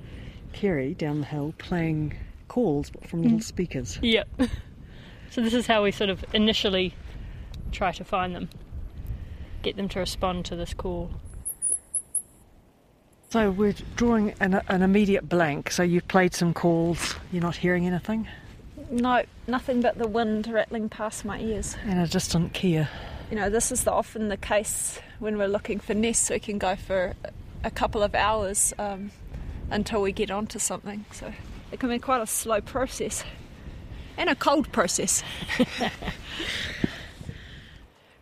Kerry 0.55 0.95
down 0.95 1.21
the 1.21 1.27
hill 1.27 1.53
playing 1.59 2.16
calls 2.49 2.90
from 3.07 3.23
little 3.23 3.38
mm. 3.38 3.43
speakers. 3.43 3.99
Yep. 4.01 4.29
So 5.31 5.40
this 5.40 5.55
is 5.55 5.66
how 5.69 5.85
we 5.85 5.93
sort 5.93 6.11
of 6.11 6.25
initially 6.35 6.95
try 7.71 7.93
to 7.93 8.05
find 8.05 8.35
them, 8.35 8.49
get 9.62 9.77
them 9.77 9.88
to 9.90 10.01
respond 10.01 10.45
to 10.47 10.57
this 10.57 10.75
call. 10.75 11.11
So 13.31 13.53
we're 13.53 13.75
drawing 13.95 14.35
an, 14.40 14.61
an 14.66 14.83
immediate 14.83 15.29
blank. 15.29 15.71
So 15.71 15.85
you've 15.85 16.09
played 16.09 16.35
some 16.35 16.53
calls, 16.53 17.14
you're 17.31 17.43
not 17.43 17.55
hearing 17.57 17.87
anything, 17.87 18.27
No, 18.90 19.23
nothing 19.47 19.81
but 19.81 19.99
the 19.99 20.09
wind 20.09 20.49
rattling 20.49 20.88
past 20.88 21.25
my 21.25 21.38
ears. 21.38 21.77
and 21.85 22.01
a 22.01 22.09
distant 22.09 22.53
kea. 22.55 22.87
You 23.31 23.37
know, 23.37 23.49
this 23.49 23.71
is 23.71 23.85
the, 23.85 23.93
often 23.93 24.27
the 24.29 24.37
case 24.37 24.99
when 25.21 25.38
we're 25.38 25.47
looking 25.47 25.79
for 25.79 25.95
nests. 25.95 26.29
We 26.29 26.40
can 26.40 26.59
go 26.59 26.75
for 26.75 27.14
a 27.62 27.71
couple 27.71 28.03
of 28.03 28.16
hours 28.16 28.75
um, 28.81 29.12
until 29.71 30.03
we 30.03 30.11
get 30.11 30.33
onto 30.33 30.59
something. 30.59 31.05
So 31.12 31.33
it 31.71 31.79
can 31.79 31.88
be 31.88 32.01
quite 32.01 32.21
a 32.21 32.27
slow 32.27 32.61
process 32.61 33.23
and 34.21 34.29
a 34.29 34.35
cold 34.35 34.71
process. 34.71 35.25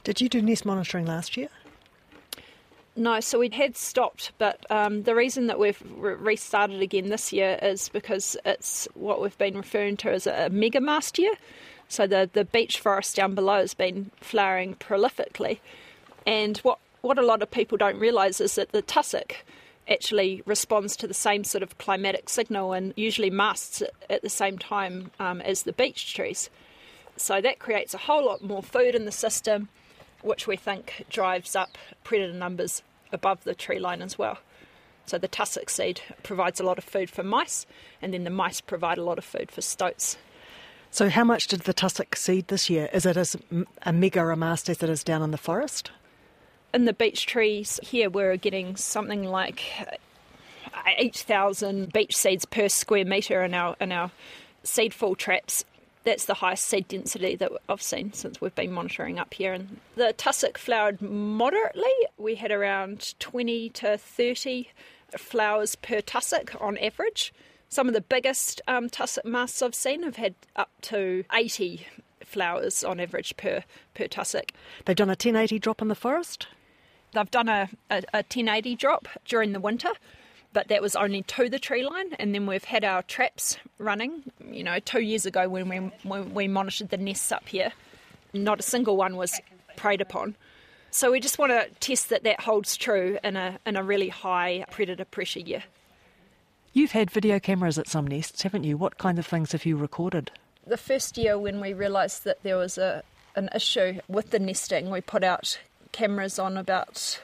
Did 0.04 0.20
you 0.20 0.28
do 0.28 0.40
nest 0.40 0.64
monitoring 0.64 1.04
last 1.04 1.36
year? 1.36 1.48
No, 2.94 3.20
so 3.20 3.40
we 3.40 3.50
had 3.50 3.76
stopped, 3.76 4.32
but 4.38 4.64
um, 4.70 5.02
the 5.02 5.14
reason 5.14 5.48
that 5.48 5.58
we've 5.58 5.82
re- 5.96 6.14
restarted 6.14 6.80
again 6.80 7.10
this 7.10 7.32
year 7.32 7.58
is 7.60 7.88
because 7.88 8.36
it's 8.44 8.88
what 8.94 9.20
we've 9.20 9.36
been 9.38 9.56
referring 9.56 9.96
to 9.98 10.10
as 10.10 10.26
a, 10.26 10.48
mega 10.50 10.80
mast 10.80 11.18
year. 11.18 11.34
So 11.88 12.06
the, 12.06 12.30
the 12.32 12.44
beech 12.44 12.80
forest 12.80 13.16
down 13.16 13.34
below 13.34 13.58
has 13.58 13.74
been 13.74 14.10
flowering 14.20 14.76
prolifically. 14.76 15.58
And 16.26 16.58
what, 16.58 16.78
what 17.02 17.18
a 17.18 17.22
lot 17.22 17.42
of 17.42 17.50
people 17.50 17.76
don't 17.76 17.98
realise 17.98 18.40
is 18.40 18.54
that 18.54 18.72
the 18.72 18.82
tussock 18.82 19.44
actually 19.88 20.42
responds 20.46 20.96
to 20.96 21.06
the 21.06 21.14
same 21.14 21.44
sort 21.44 21.62
of 21.62 21.78
climatic 21.78 22.28
signal 22.28 22.72
and 22.72 22.92
usually 22.96 23.30
masts 23.30 23.82
at- 24.10 24.22
the 24.22 24.28
same 24.28 24.58
time 24.58 25.10
um, 25.18 25.40
as 25.40 25.62
the 25.62 25.72
beech 25.72 26.14
trees. 26.14 26.50
So 27.16 27.40
that 27.40 27.58
creates 27.58 27.94
a 27.94 27.98
whole 27.98 28.24
lot 28.24 28.42
more 28.42 28.62
food 28.62 28.94
in 28.94 29.04
the 29.04 29.12
system, 29.12 29.68
which 30.22 30.46
we 30.46 30.56
think 30.56 31.06
drives 31.10 31.56
up 31.56 31.78
predator 32.04 32.32
numbers 32.32 32.82
above 33.12 33.44
the 33.44 33.54
tree 33.54 33.78
line 33.78 34.02
as 34.02 34.18
well. 34.18 34.38
So 35.06 35.16
the 35.16 35.28
tussock 35.28 35.70
seed 35.70 36.02
provides 36.22 36.60
a 36.60 36.64
lot 36.64 36.76
of 36.76 36.84
food 36.84 37.08
for 37.08 37.22
mice, 37.22 37.64
and 38.02 38.12
then 38.12 38.24
the 38.24 38.30
mice 38.30 38.60
provide 38.60 38.98
a 38.98 39.04
lot 39.04 39.16
of 39.16 39.24
food 39.24 39.50
for 39.50 39.62
stoats. 39.62 40.18
So 40.90 41.08
how 41.08 41.24
much 41.24 41.48
did 41.48 41.60
the 41.60 41.72
tussock 41.72 42.14
seed 42.16 42.48
this 42.48 42.68
year? 42.68 42.88
Is 42.92 43.06
it 43.06 43.16
as 43.16 43.36
a 43.82 43.92
mega 43.92 44.26
a 44.26 44.36
mast 44.36 44.68
as 44.68 44.82
it 44.82 44.90
is 44.90 45.02
down 45.02 45.22
in 45.22 45.30
the 45.30 45.38
forest? 45.38 45.90
In 46.74 46.84
the 46.84 46.92
beech 46.92 47.24
trees 47.24 47.80
here, 47.82 48.10
we're 48.10 48.36
getting 48.36 48.76
something 48.76 49.24
like 49.24 49.62
8,000 50.98 51.92
beech 51.92 52.14
seeds 52.14 52.44
per 52.44 52.68
square 52.68 53.06
metre 53.06 53.42
in 53.42 53.54
our, 53.54 53.74
in 53.80 53.90
our 53.90 54.10
seed 54.62 54.92
fall 54.92 55.14
traps. 55.14 55.64
That's 56.04 56.26
the 56.26 56.34
highest 56.34 56.66
seed 56.66 56.88
density 56.88 57.36
that 57.36 57.52
I've 57.68 57.82
seen 57.82 58.12
since 58.12 58.40
we've 58.40 58.54
been 58.54 58.72
monitoring 58.72 59.18
up 59.18 59.32
here. 59.32 59.54
And 59.54 59.80
the 59.96 60.12
tussock 60.12 60.58
flowered 60.58 61.00
moderately. 61.00 61.92
We 62.18 62.34
had 62.34 62.50
around 62.50 63.14
20 63.18 63.70
to 63.70 63.96
30 63.96 64.68
flowers 65.16 65.74
per 65.74 66.02
tussock 66.02 66.54
on 66.60 66.76
average. 66.78 67.32
Some 67.70 67.88
of 67.88 67.94
the 67.94 68.02
biggest 68.02 68.60
um, 68.68 68.90
tussock 68.90 69.24
masts 69.24 69.62
I've 69.62 69.74
seen 69.74 70.02
have 70.02 70.16
had 70.16 70.34
up 70.54 70.70
to 70.82 71.24
80 71.32 71.86
flowers 72.24 72.84
on 72.84 73.00
average 73.00 73.36
per, 73.38 73.64
per 73.94 74.06
tussock. 74.06 74.52
They've 74.84 74.96
done 74.96 75.08
a 75.08 75.12
1080 75.12 75.58
drop 75.58 75.80
in 75.80 75.88
the 75.88 75.94
forest. 75.94 76.46
They've 77.12 77.30
done 77.30 77.48
a, 77.48 77.68
a, 77.90 77.96
a 78.12 78.18
1080 78.18 78.76
drop 78.76 79.08
during 79.24 79.52
the 79.52 79.60
winter, 79.60 79.90
but 80.52 80.68
that 80.68 80.82
was 80.82 80.96
only 80.96 81.22
to 81.22 81.48
the 81.48 81.58
tree 81.58 81.84
line. 81.84 82.14
And 82.14 82.34
then 82.34 82.46
we've 82.46 82.64
had 82.64 82.84
our 82.84 83.02
traps 83.02 83.58
running. 83.78 84.24
You 84.50 84.64
know, 84.64 84.78
two 84.78 85.00
years 85.00 85.26
ago 85.26 85.48
when 85.48 85.68
we, 85.68 85.76
when 86.02 86.34
we 86.34 86.48
monitored 86.48 86.90
the 86.90 86.96
nests 86.96 87.32
up 87.32 87.48
here, 87.48 87.72
not 88.32 88.60
a 88.60 88.62
single 88.62 88.96
one 88.96 89.16
was 89.16 89.40
preyed 89.76 90.00
upon. 90.00 90.36
So 90.90 91.12
we 91.12 91.20
just 91.20 91.38
want 91.38 91.52
to 91.52 91.68
test 91.80 92.08
that 92.10 92.24
that 92.24 92.40
holds 92.40 92.76
true 92.76 93.18
in 93.22 93.36
a, 93.36 93.58
in 93.66 93.76
a 93.76 93.82
really 93.82 94.08
high 94.08 94.64
predator 94.70 95.04
pressure 95.04 95.40
year. 95.40 95.64
You've 96.72 96.92
had 96.92 97.10
video 97.10 97.38
cameras 97.38 97.78
at 97.78 97.88
some 97.88 98.06
nests, 98.06 98.42
haven't 98.42 98.64
you? 98.64 98.76
What 98.76 98.98
kind 98.98 99.18
of 99.18 99.26
things 99.26 99.52
have 99.52 99.66
you 99.66 99.76
recorded? 99.76 100.30
the 100.68 100.76
first 100.76 101.16
year 101.16 101.38
when 101.38 101.60
we 101.60 101.72
realised 101.72 102.24
that 102.24 102.42
there 102.42 102.56
was 102.56 102.78
a 102.78 103.02
an 103.36 103.48
issue 103.54 104.00
with 104.08 104.30
the 104.30 104.38
nesting, 104.38 104.90
we 104.90 105.00
put 105.00 105.22
out 105.22 105.60
cameras 105.92 106.38
on 106.38 106.56
about 106.56 107.20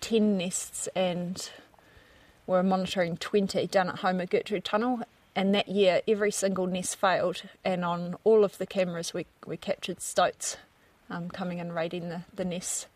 ten 0.00 0.36
nests 0.38 0.88
and 0.94 1.50
were 2.46 2.62
monitoring 2.62 3.16
twenty 3.16 3.66
down 3.66 3.88
at 3.88 3.98
Homer 3.98 4.26
Gertrude 4.26 4.64
Tunnel. 4.64 5.00
And 5.34 5.54
that 5.54 5.68
year, 5.68 6.00
every 6.08 6.30
single 6.30 6.66
nest 6.66 6.96
failed, 6.96 7.42
and 7.62 7.84
on 7.84 8.16
all 8.24 8.42
of 8.42 8.56
the 8.56 8.66
cameras, 8.66 9.12
we 9.12 9.26
we 9.46 9.58
captured 9.58 10.00
stoats 10.00 10.56
um, 11.10 11.28
coming 11.28 11.60
and 11.60 11.74
raiding 11.74 12.08
the, 12.08 12.22
the 12.34 12.44
nests. 12.44 12.86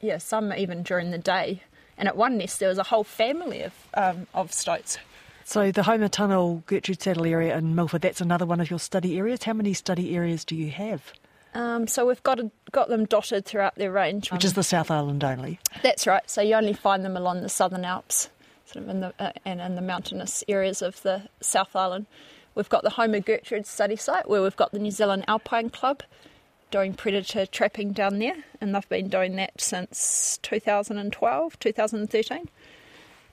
Yeah, 0.00 0.18
some 0.18 0.52
even 0.54 0.82
during 0.82 1.10
the 1.10 1.18
day. 1.18 1.62
And 1.98 2.08
at 2.08 2.16
one 2.16 2.38
nest, 2.38 2.60
there 2.60 2.68
was 2.70 2.78
a 2.78 2.82
whole 2.82 3.04
family 3.04 3.62
of 3.62 3.74
um, 3.92 4.26
of 4.32 4.52
stoats. 4.52 4.98
So 5.44 5.70
the 5.70 5.82
Homer 5.82 6.08
Tunnel, 6.08 6.62
Gertrude 6.66 7.02
Saddle 7.02 7.26
area 7.26 7.56
in 7.56 7.74
Milford, 7.74 8.02
that's 8.02 8.20
another 8.20 8.46
one 8.46 8.60
of 8.60 8.68
your 8.68 8.80
study 8.80 9.18
areas. 9.18 9.44
How 9.44 9.52
many 9.52 9.74
study 9.74 10.16
areas 10.16 10.44
do 10.44 10.56
you 10.56 10.70
have? 10.70 11.12
Um, 11.56 11.86
so 11.86 12.04
we've 12.04 12.22
got 12.22 12.38
got 12.70 12.88
them 12.88 13.06
dotted 13.06 13.46
throughout 13.46 13.76
their 13.76 13.90
range. 13.90 14.30
Which 14.30 14.44
is 14.44 14.52
the 14.52 14.62
South 14.62 14.90
Island 14.90 15.24
only. 15.24 15.58
That's 15.82 16.06
right. 16.06 16.28
So 16.28 16.42
you 16.42 16.54
only 16.54 16.74
find 16.74 17.02
them 17.02 17.16
along 17.16 17.40
the 17.40 17.48
Southern 17.48 17.84
Alps, 17.84 18.28
sort 18.66 18.84
of 18.84 18.90
in 18.90 19.00
the 19.00 19.14
uh, 19.18 19.32
and 19.46 19.62
in 19.62 19.74
the 19.74 19.80
mountainous 19.80 20.44
areas 20.48 20.82
of 20.82 21.00
the 21.02 21.22
South 21.40 21.74
Island. 21.74 22.06
We've 22.54 22.68
got 22.68 22.82
the 22.82 22.90
Homer 22.90 23.20
Gertrude 23.20 23.66
study 23.66 23.96
site 23.96 24.28
where 24.28 24.42
we've 24.42 24.56
got 24.56 24.72
the 24.72 24.78
New 24.78 24.90
Zealand 24.90 25.24
Alpine 25.28 25.70
Club 25.70 26.02
doing 26.70 26.92
predator 26.92 27.46
trapping 27.46 27.92
down 27.92 28.18
there, 28.18 28.36
and 28.60 28.74
they've 28.74 28.88
been 28.90 29.08
doing 29.08 29.36
that 29.36 29.58
since 29.58 30.38
2012, 30.42 31.58
2013. 31.58 32.48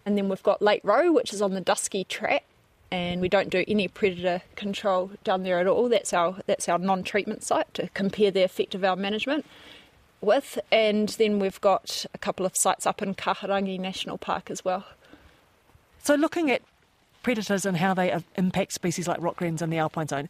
And 0.05 0.17
then 0.17 0.29
we've 0.29 0.43
got 0.43 0.61
Lake 0.61 0.81
Roe, 0.85 1.11
which 1.11 1.33
is 1.33 1.41
on 1.41 1.53
the 1.53 1.61
Dusky 1.61 2.05
Track, 2.05 2.45
and 2.93 3.21
we 3.21 3.27
don't 3.27 3.49
do 3.49 3.65
any 3.67 3.87
predator 3.87 4.43
control 4.55 5.09
down 5.23 5.41
there 5.41 5.57
at 5.57 5.65
all. 5.65 5.89
That's 5.89 6.13
our 6.13 6.37
that's 6.45 6.69
our 6.69 6.77
non-treatment 6.77 7.41
site 7.43 7.73
to 7.73 7.89
compare 7.89 8.29
the 8.29 8.43
effect 8.43 8.75
of 8.75 8.83
our 8.83 8.95
management 8.95 9.47
with. 10.21 10.59
And 10.71 11.09
then 11.09 11.39
we've 11.39 11.59
got 11.59 12.05
a 12.13 12.19
couple 12.19 12.45
of 12.45 12.55
sites 12.55 12.85
up 12.85 13.01
in 13.01 13.15
Kahurangi 13.15 13.79
National 13.79 14.19
Park 14.19 14.51
as 14.51 14.63
well. 14.63 14.85
So 16.03 16.13
looking 16.13 16.51
at 16.51 16.61
predators 17.23 17.65
and 17.65 17.77
how 17.77 17.95
they 17.95 18.15
impact 18.35 18.73
species 18.73 19.07
like 19.07 19.19
rock 19.19 19.41
wrens 19.41 19.63
in 19.63 19.71
the 19.71 19.79
alpine 19.79 20.07
zone, 20.07 20.29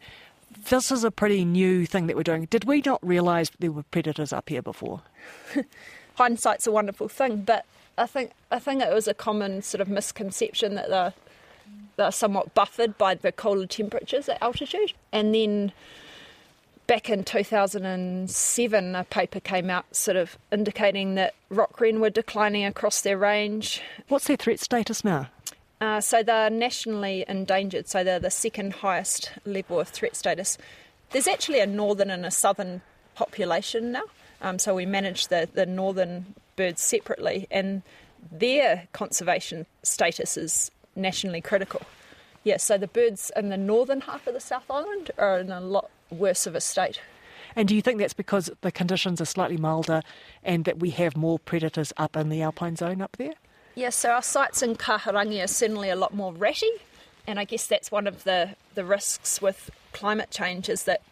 this 0.70 0.90
is 0.90 1.04
a 1.04 1.10
pretty 1.10 1.44
new 1.44 1.84
thing 1.84 2.06
that 2.06 2.16
we're 2.16 2.22
doing. 2.22 2.46
Did 2.46 2.64
we 2.64 2.80
not 2.80 3.06
realise 3.06 3.50
there 3.58 3.72
were 3.72 3.82
predators 3.82 4.32
up 4.32 4.48
here 4.48 4.62
before? 4.62 5.02
hindsight's 6.14 6.66
a 6.66 6.72
wonderful 6.72 7.08
thing, 7.08 7.42
but 7.42 7.66
I 7.98 8.06
think 8.06 8.30
I 8.50 8.58
think 8.58 8.82
it 8.82 8.94
was 8.94 9.06
a 9.06 9.12
common 9.12 9.60
sort 9.60 9.82
of 9.82 9.88
misconception 9.88 10.76
that 10.76 10.88
they're 10.88 11.12
they're 11.96 12.10
somewhat 12.10 12.54
buffered 12.54 12.98
by 12.98 13.14
the 13.14 13.32
colder 13.32 13.66
temperatures 13.66 14.28
at 14.28 14.42
altitude, 14.42 14.92
and 15.12 15.34
then 15.34 15.72
back 16.86 17.08
in 17.08 17.24
2007, 17.24 18.94
a 18.94 19.04
paper 19.04 19.40
came 19.40 19.70
out 19.70 19.94
sort 19.94 20.16
of 20.16 20.36
indicating 20.52 21.14
that 21.14 21.34
rock 21.48 21.80
wren 21.80 22.00
were 22.00 22.10
declining 22.10 22.64
across 22.64 23.00
their 23.00 23.16
range. 23.16 23.80
What's 24.08 24.26
their 24.26 24.36
threat 24.36 24.60
status 24.60 25.04
now? 25.04 25.28
Uh, 25.80 26.00
so 26.00 26.22
they're 26.22 26.50
nationally 26.50 27.24
endangered, 27.28 27.88
so 27.88 28.04
they're 28.04 28.18
the 28.18 28.30
second 28.30 28.74
highest 28.74 29.32
level 29.44 29.80
of 29.80 29.88
threat 29.88 30.16
status. 30.16 30.56
There's 31.10 31.28
actually 31.28 31.60
a 31.60 31.66
northern 31.66 32.10
and 32.10 32.24
a 32.24 32.30
southern 32.30 32.80
population 33.14 33.92
now, 33.92 34.04
um, 34.40 34.58
so 34.58 34.74
we 34.74 34.86
manage 34.86 35.28
the, 35.28 35.48
the 35.52 35.66
northern 35.66 36.34
birds 36.56 36.82
separately, 36.82 37.46
and 37.50 37.82
their 38.32 38.88
conservation 38.92 39.66
status 39.82 40.36
is 40.36 40.70
nationally 40.96 41.40
critical. 41.40 41.82
Yeah, 42.42 42.58
so 42.58 42.76
the 42.76 42.86
birds 42.86 43.32
in 43.36 43.48
the 43.48 43.56
northern 43.56 44.02
half 44.02 44.26
of 44.26 44.34
the 44.34 44.40
South 44.40 44.70
Island 44.70 45.10
are 45.16 45.38
in 45.38 45.50
a 45.50 45.60
lot 45.60 45.90
worse 46.10 46.46
of 46.46 46.54
a 46.54 46.60
state. 46.60 47.00
And 47.56 47.68
do 47.68 47.74
you 47.74 47.82
think 47.82 47.98
that's 47.98 48.14
because 48.14 48.50
the 48.60 48.72
conditions 48.72 49.20
are 49.20 49.26
slightly 49.26 49.56
milder 49.56 50.02
and 50.42 50.64
that 50.64 50.78
we 50.78 50.90
have 50.90 51.16
more 51.16 51.38
predators 51.38 51.92
up 51.96 52.16
in 52.16 52.28
the 52.28 52.42
alpine 52.42 52.76
zone 52.76 53.00
up 53.00 53.16
there? 53.16 53.34
Yeah, 53.74 53.90
so 53.90 54.10
our 54.10 54.22
sites 54.22 54.62
in 54.62 54.76
Kahurangi 54.76 55.42
are 55.42 55.48
certainly 55.48 55.90
a 55.90 55.96
lot 55.96 56.14
more 56.14 56.32
ratty, 56.32 56.70
and 57.26 57.40
I 57.40 57.44
guess 57.44 57.66
that's 57.66 57.90
one 57.90 58.06
of 58.06 58.24
the, 58.24 58.50
the 58.74 58.84
risks 58.84 59.40
with 59.40 59.70
climate 59.92 60.30
change 60.30 60.68
is 60.68 60.84
that, 60.84 61.02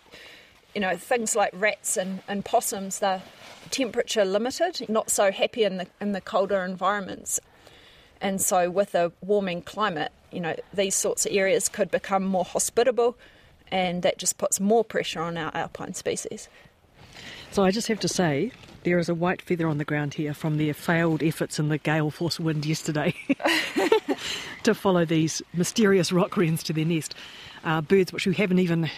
you 0.74 0.80
know, 0.80 0.96
things 0.96 1.34
like 1.34 1.50
rats 1.54 1.96
and, 1.96 2.20
and 2.28 2.44
possums, 2.44 2.98
they're 2.98 3.22
temperature 3.70 4.24
limited, 4.24 4.88
not 4.88 5.10
so 5.10 5.32
happy 5.32 5.64
in 5.64 5.78
the, 5.78 5.86
in 6.00 6.12
the 6.12 6.20
colder 6.20 6.62
environments. 6.64 7.40
And 8.22 8.40
so 8.40 8.70
with 8.70 8.94
a 8.94 9.12
warming 9.20 9.62
climate, 9.62 10.12
you 10.30 10.40
know, 10.40 10.54
these 10.72 10.94
sorts 10.94 11.26
of 11.26 11.32
areas 11.32 11.68
could 11.68 11.90
become 11.90 12.24
more 12.24 12.44
hospitable, 12.44 13.18
and 13.70 14.02
that 14.02 14.16
just 14.16 14.38
puts 14.38 14.60
more 14.60 14.84
pressure 14.84 15.20
on 15.20 15.36
our 15.36 15.50
alpine 15.54 15.92
species. 15.92 16.48
So 17.50 17.64
I 17.64 17.72
just 17.72 17.88
have 17.88 18.00
to 18.00 18.08
say, 18.08 18.52
there 18.84 18.98
is 18.98 19.08
a 19.08 19.14
white 19.14 19.42
feather 19.42 19.66
on 19.66 19.78
the 19.78 19.84
ground 19.84 20.14
here 20.14 20.34
from 20.34 20.56
their 20.56 20.72
failed 20.72 21.22
efforts 21.22 21.58
in 21.58 21.68
the 21.68 21.78
gale 21.78 22.10
force 22.10 22.38
wind 22.38 22.64
yesterday 22.64 23.14
to 24.62 24.74
follow 24.74 25.04
these 25.04 25.42
mysterious 25.52 26.12
rock 26.12 26.36
wrens 26.36 26.62
to 26.62 26.72
their 26.72 26.84
nest. 26.84 27.14
Uh, 27.64 27.80
birds 27.80 28.12
which 28.12 28.26
we 28.26 28.34
haven't 28.34 28.58
even 28.58 28.88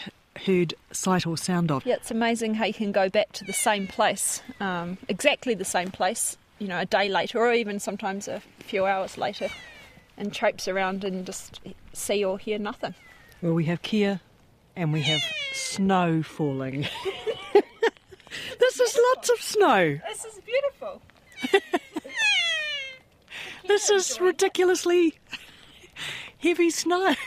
heard 0.47 0.75
sight 0.93 1.27
or 1.27 1.37
sound 1.37 1.71
of. 1.71 1.85
Yeah, 1.87 1.95
it's 1.95 2.11
amazing 2.11 2.55
how 2.55 2.67
you 2.67 2.75
can 2.75 2.93
go 2.93 3.09
back 3.09 3.33
to 3.33 3.45
the 3.45 3.53
same 3.53 3.87
place, 3.87 4.43
um, 4.61 4.99
exactly 5.09 5.55
the 5.55 5.65
same 5.65 5.91
place, 5.91 6.37
you 6.59 6.69
know, 6.69 6.81
a 6.81 6.87
day 6.87 7.09
later 7.09 7.39
or 7.39 7.53
even 7.53 7.79
sometimes 7.79 8.29
a 8.29 8.41
few 8.61 8.87
hours 8.87 9.19
later, 9.19 9.49
and 10.17 10.33
traipse 10.33 10.69
around 10.69 11.05
and 11.05 11.27
just 11.27 11.61
see 11.93 12.25
or 12.25 12.39
hear 12.39 12.59
nothing. 12.59 12.95
Well, 13.43 13.55
we 13.55 13.65
have 13.65 13.83
kea 13.83 14.19
and 14.77 14.93
we 14.93 15.03
have 15.03 15.23
snow 15.53 16.23
falling. 16.23 16.87
this 18.61 18.81
is 18.81 18.99
lots 19.15 19.31
of 19.31 19.39
snow. 19.39 19.99
This 20.09 20.25
is 20.25 20.41
beautiful. 20.41 21.03
This 23.67 23.89
is 23.89 24.21
ridiculously 24.21 25.15
heavy 26.39 26.71
snow. 26.71 27.15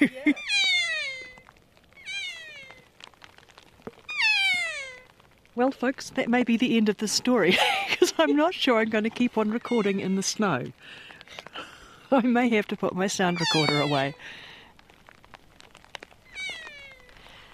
Well, 5.55 5.71
folks, 5.71 6.11
that 6.11 6.29
may 6.29 6.43
be 6.43 6.55
the 6.55 6.77
end 6.77 6.87
of 6.87 6.97
the 6.97 7.07
story 7.07 7.57
I'm 8.19 8.35
not 8.35 8.55
sure 8.55 8.79
I'm 8.79 8.89
going 8.89 9.03
to 9.03 9.11
keep 9.11 9.37
on 9.37 9.51
recording 9.51 9.99
in 9.99 10.15
the 10.15 10.23
snow. 10.23 10.71
I 12.11 12.21
may 12.21 12.49
have 12.49 12.67
to 12.67 12.77
put 12.77 12.95
my 12.95 13.05
sound 13.05 13.39
recorder 13.39 13.79
away. 13.79 14.15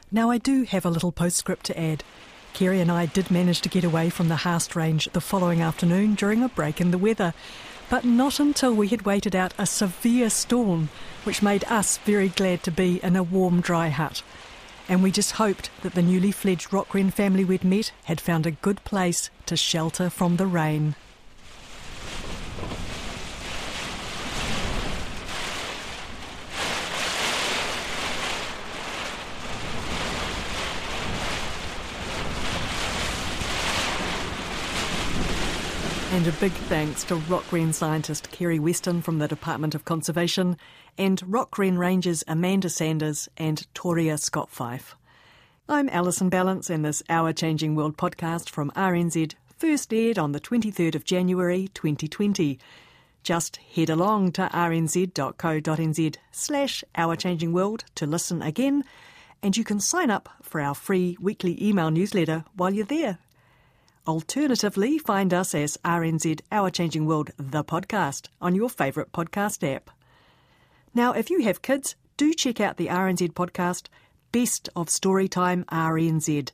Now, 0.09 0.29
I 0.29 0.37
do 0.37 0.63
have 0.63 0.85
a 0.85 0.89
little 0.89 1.11
postscript 1.11 1.65
to 1.65 1.79
add. 1.79 2.03
Kerry 2.53 2.79
and 2.79 2.91
I 2.91 3.07
did 3.07 3.31
manage 3.31 3.61
to 3.61 3.69
get 3.69 3.83
away 3.83 4.09
from 4.09 4.29
the 4.29 4.37
Haast 4.37 4.75
Range 4.75 5.09
the 5.11 5.19
following 5.19 5.61
afternoon 5.61 6.15
during 6.15 6.43
a 6.43 6.49
break 6.49 6.79
in 6.79 6.91
the 6.91 6.99
weather, 6.99 7.33
but 7.89 8.05
not 8.05 8.39
until 8.39 8.73
we 8.73 8.87
had 8.87 9.07
waited 9.07 9.35
out 9.35 9.53
a 9.57 9.65
severe 9.65 10.29
storm, 10.29 10.89
which 11.23 11.41
made 11.41 11.65
us 11.65 11.97
very 11.97 12.29
glad 12.29 12.63
to 12.63 12.71
be 12.71 13.01
in 13.03 13.15
a 13.15 13.23
warm, 13.23 13.59
dry 13.59 13.89
hut. 13.89 14.21
And 14.89 15.01
we 15.01 15.11
just 15.11 15.33
hoped 15.33 15.69
that 15.81 15.93
the 15.93 16.01
newly 16.01 16.31
fledged 16.31 16.73
rock 16.73 16.93
wren 16.93 17.11
family 17.11 17.45
we'd 17.45 17.63
met 17.63 17.93
had 18.03 18.19
found 18.19 18.45
a 18.45 18.51
good 18.51 18.83
place 18.83 19.29
to 19.45 19.55
shelter 19.55 20.09
from 20.09 20.37
the 20.37 20.47
rain. 20.47 20.95
And 36.13 36.27
a 36.27 36.31
big 36.33 36.51
thanks 36.51 37.03
to 37.05 37.15
rock 37.15 37.51
wren 37.51 37.73
scientist 37.73 38.29
Kerry 38.29 38.59
Weston 38.59 39.01
from 39.01 39.17
the 39.17 39.27
Department 39.27 39.73
of 39.73 39.83
Conservation 39.83 40.57
and 40.95 41.19
rock 41.25 41.57
wren 41.57 41.79
rangers 41.79 42.23
Amanda 42.27 42.69
Sanders 42.69 43.27
and 43.35 43.65
Toria 43.73 44.19
Scott 44.19 44.51
Fife. 44.51 44.95
I'm 45.67 45.89
Alison 45.89 46.29
Ballance 46.29 46.69
and 46.69 46.85
this 46.85 47.01
Our 47.09 47.33
Changing 47.33 47.73
World 47.73 47.97
podcast 47.97 48.51
from 48.51 48.69
RNZ 48.75 49.33
first 49.57 49.91
aired 49.91 50.19
on 50.19 50.33
the 50.33 50.39
23rd 50.39 50.93
of 50.93 51.03
January 51.03 51.69
2020. 51.73 52.59
Just 53.23 53.57
head 53.75 53.89
along 53.89 54.33
to 54.33 54.43
rnz.co.nz 54.53 56.15
slash 56.31 56.83
Our 56.95 57.15
Changing 57.15 57.53
World 57.53 57.85
to 57.95 58.05
listen 58.05 58.43
again 58.43 58.83
and 59.41 59.57
you 59.57 59.63
can 59.63 59.79
sign 59.79 60.11
up 60.11 60.29
for 60.43 60.61
our 60.61 60.75
free 60.75 61.17
weekly 61.19 61.57
email 61.59 61.89
newsletter 61.89 62.45
while 62.55 62.71
you're 62.71 62.85
there. 62.85 63.17
Alternatively, 64.05 64.97
find 64.97 65.33
us 65.33 65.55
as 65.55 65.77
RNZ 65.85 66.41
Our 66.51 66.69
Changing 66.69 67.05
World, 67.05 67.31
the 67.37 67.63
podcast, 67.63 68.27
on 68.41 68.53
your 68.53 68.67
favourite 68.69 69.13
podcast 69.13 69.65
app. 69.65 69.89
Now, 70.93 71.13
if 71.13 71.29
you 71.29 71.41
have 71.43 71.61
kids, 71.61 71.95
do 72.17 72.33
check 72.33 72.59
out 72.59 72.75
the 72.75 72.87
RNZ 72.87 73.31
podcast, 73.31 73.87
Best 74.33 74.67
of 74.75 74.87
Storytime 74.87 75.63
RNZ. 75.67 76.51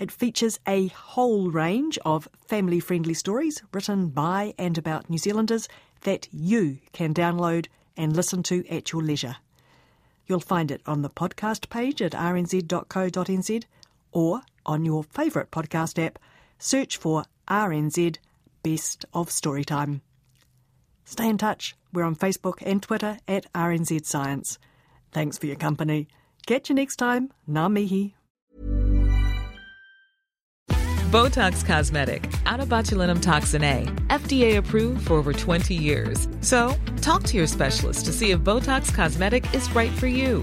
It 0.00 0.10
features 0.10 0.58
a 0.66 0.88
whole 0.88 1.52
range 1.52 2.00
of 2.04 2.26
family 2.48 2.80
friendly 2.80 3.14
stories 3.14 3.62
written 3.72 4.08
by 4.08 4.54
and 4.58 4.76
about 4.76 5.08
New 5.08 5.18
Zealanders 5.18 5.68
that 6.00 6.26
you 6.32 6.78
can 6.92 7.14
download 7.14 7.68
and 7.96 8.16
listen 8.16 8.42
to 8.44 8.66
at 8.68 8.90
your 8.90 9.02
leisure. 9.02 9.36
You'll 10.26 10.40
find 10.40 10.72
it 10.72 10.82
on 10.84 11.02
the 11.02 11.10
podcast 11.10 11.70
page 11.70 12.02
at 12.02 12.10
rnz.co.nz 12.10 13.64
or 14.10 14.42
on 14.66 14.84
your 14.84 15.04
favourite 15.04 15.52
podcast 15.52 16.04
app 16.04 16.18
search 16.58 16.96
for 16.96 17.24
RNZ 17.48 18.18
Best 18.62 19.04
of 19.14 19.28
Storytime. 19.28 20.00
Stay 21.04 21.28
in 21.28 21.38
touch. 21.38 21.74
We're 21.92 22.04
on 22.04 22.16
Facebook 22.16 22.62
and 22.66 22.82
Twitter 22.82 23.18
at 23.26 23.50
RNZ 23.54 24.04
Science. 24.04 24.58
Thanks 25.12 25.38
for 25.38 25.46
your 25.46 25.56
company. 25.56 26.08
Catch 26.46 26.68
you 26.68 26.74
next 26.74 26.96
time. 26.96 27.32
Ngā 27.48 27.72
mihi. 27.72 28.14
Botox 31.10 31.64
Cosmetic, 31.64 32.30
out 32.44 32.60
of 32.60 32.68
botulinum 32.68 33.22
toxin 33.22 33.64
A, 33.64 33.84
FDA 34.08 34.58
approved 34.58 35.06
for 35.06 35.14
over 35.14 35.32
20 35.32 35.74
years. 35.74 36.28
So, 36.42 36.74
talk 37.00 37.22
to 37.22 37.36
your 37.38 37.46
specialist 37.46 38.04
to 38.04 38.12
see 38.12 38.32
if 38.32 38.40
Botox 38.40 38.94
Cosmetic 38.94 39.54
is 39.54 39.74
right 39.74 39.92
for 39.92 40.06
you. 40.06 40.42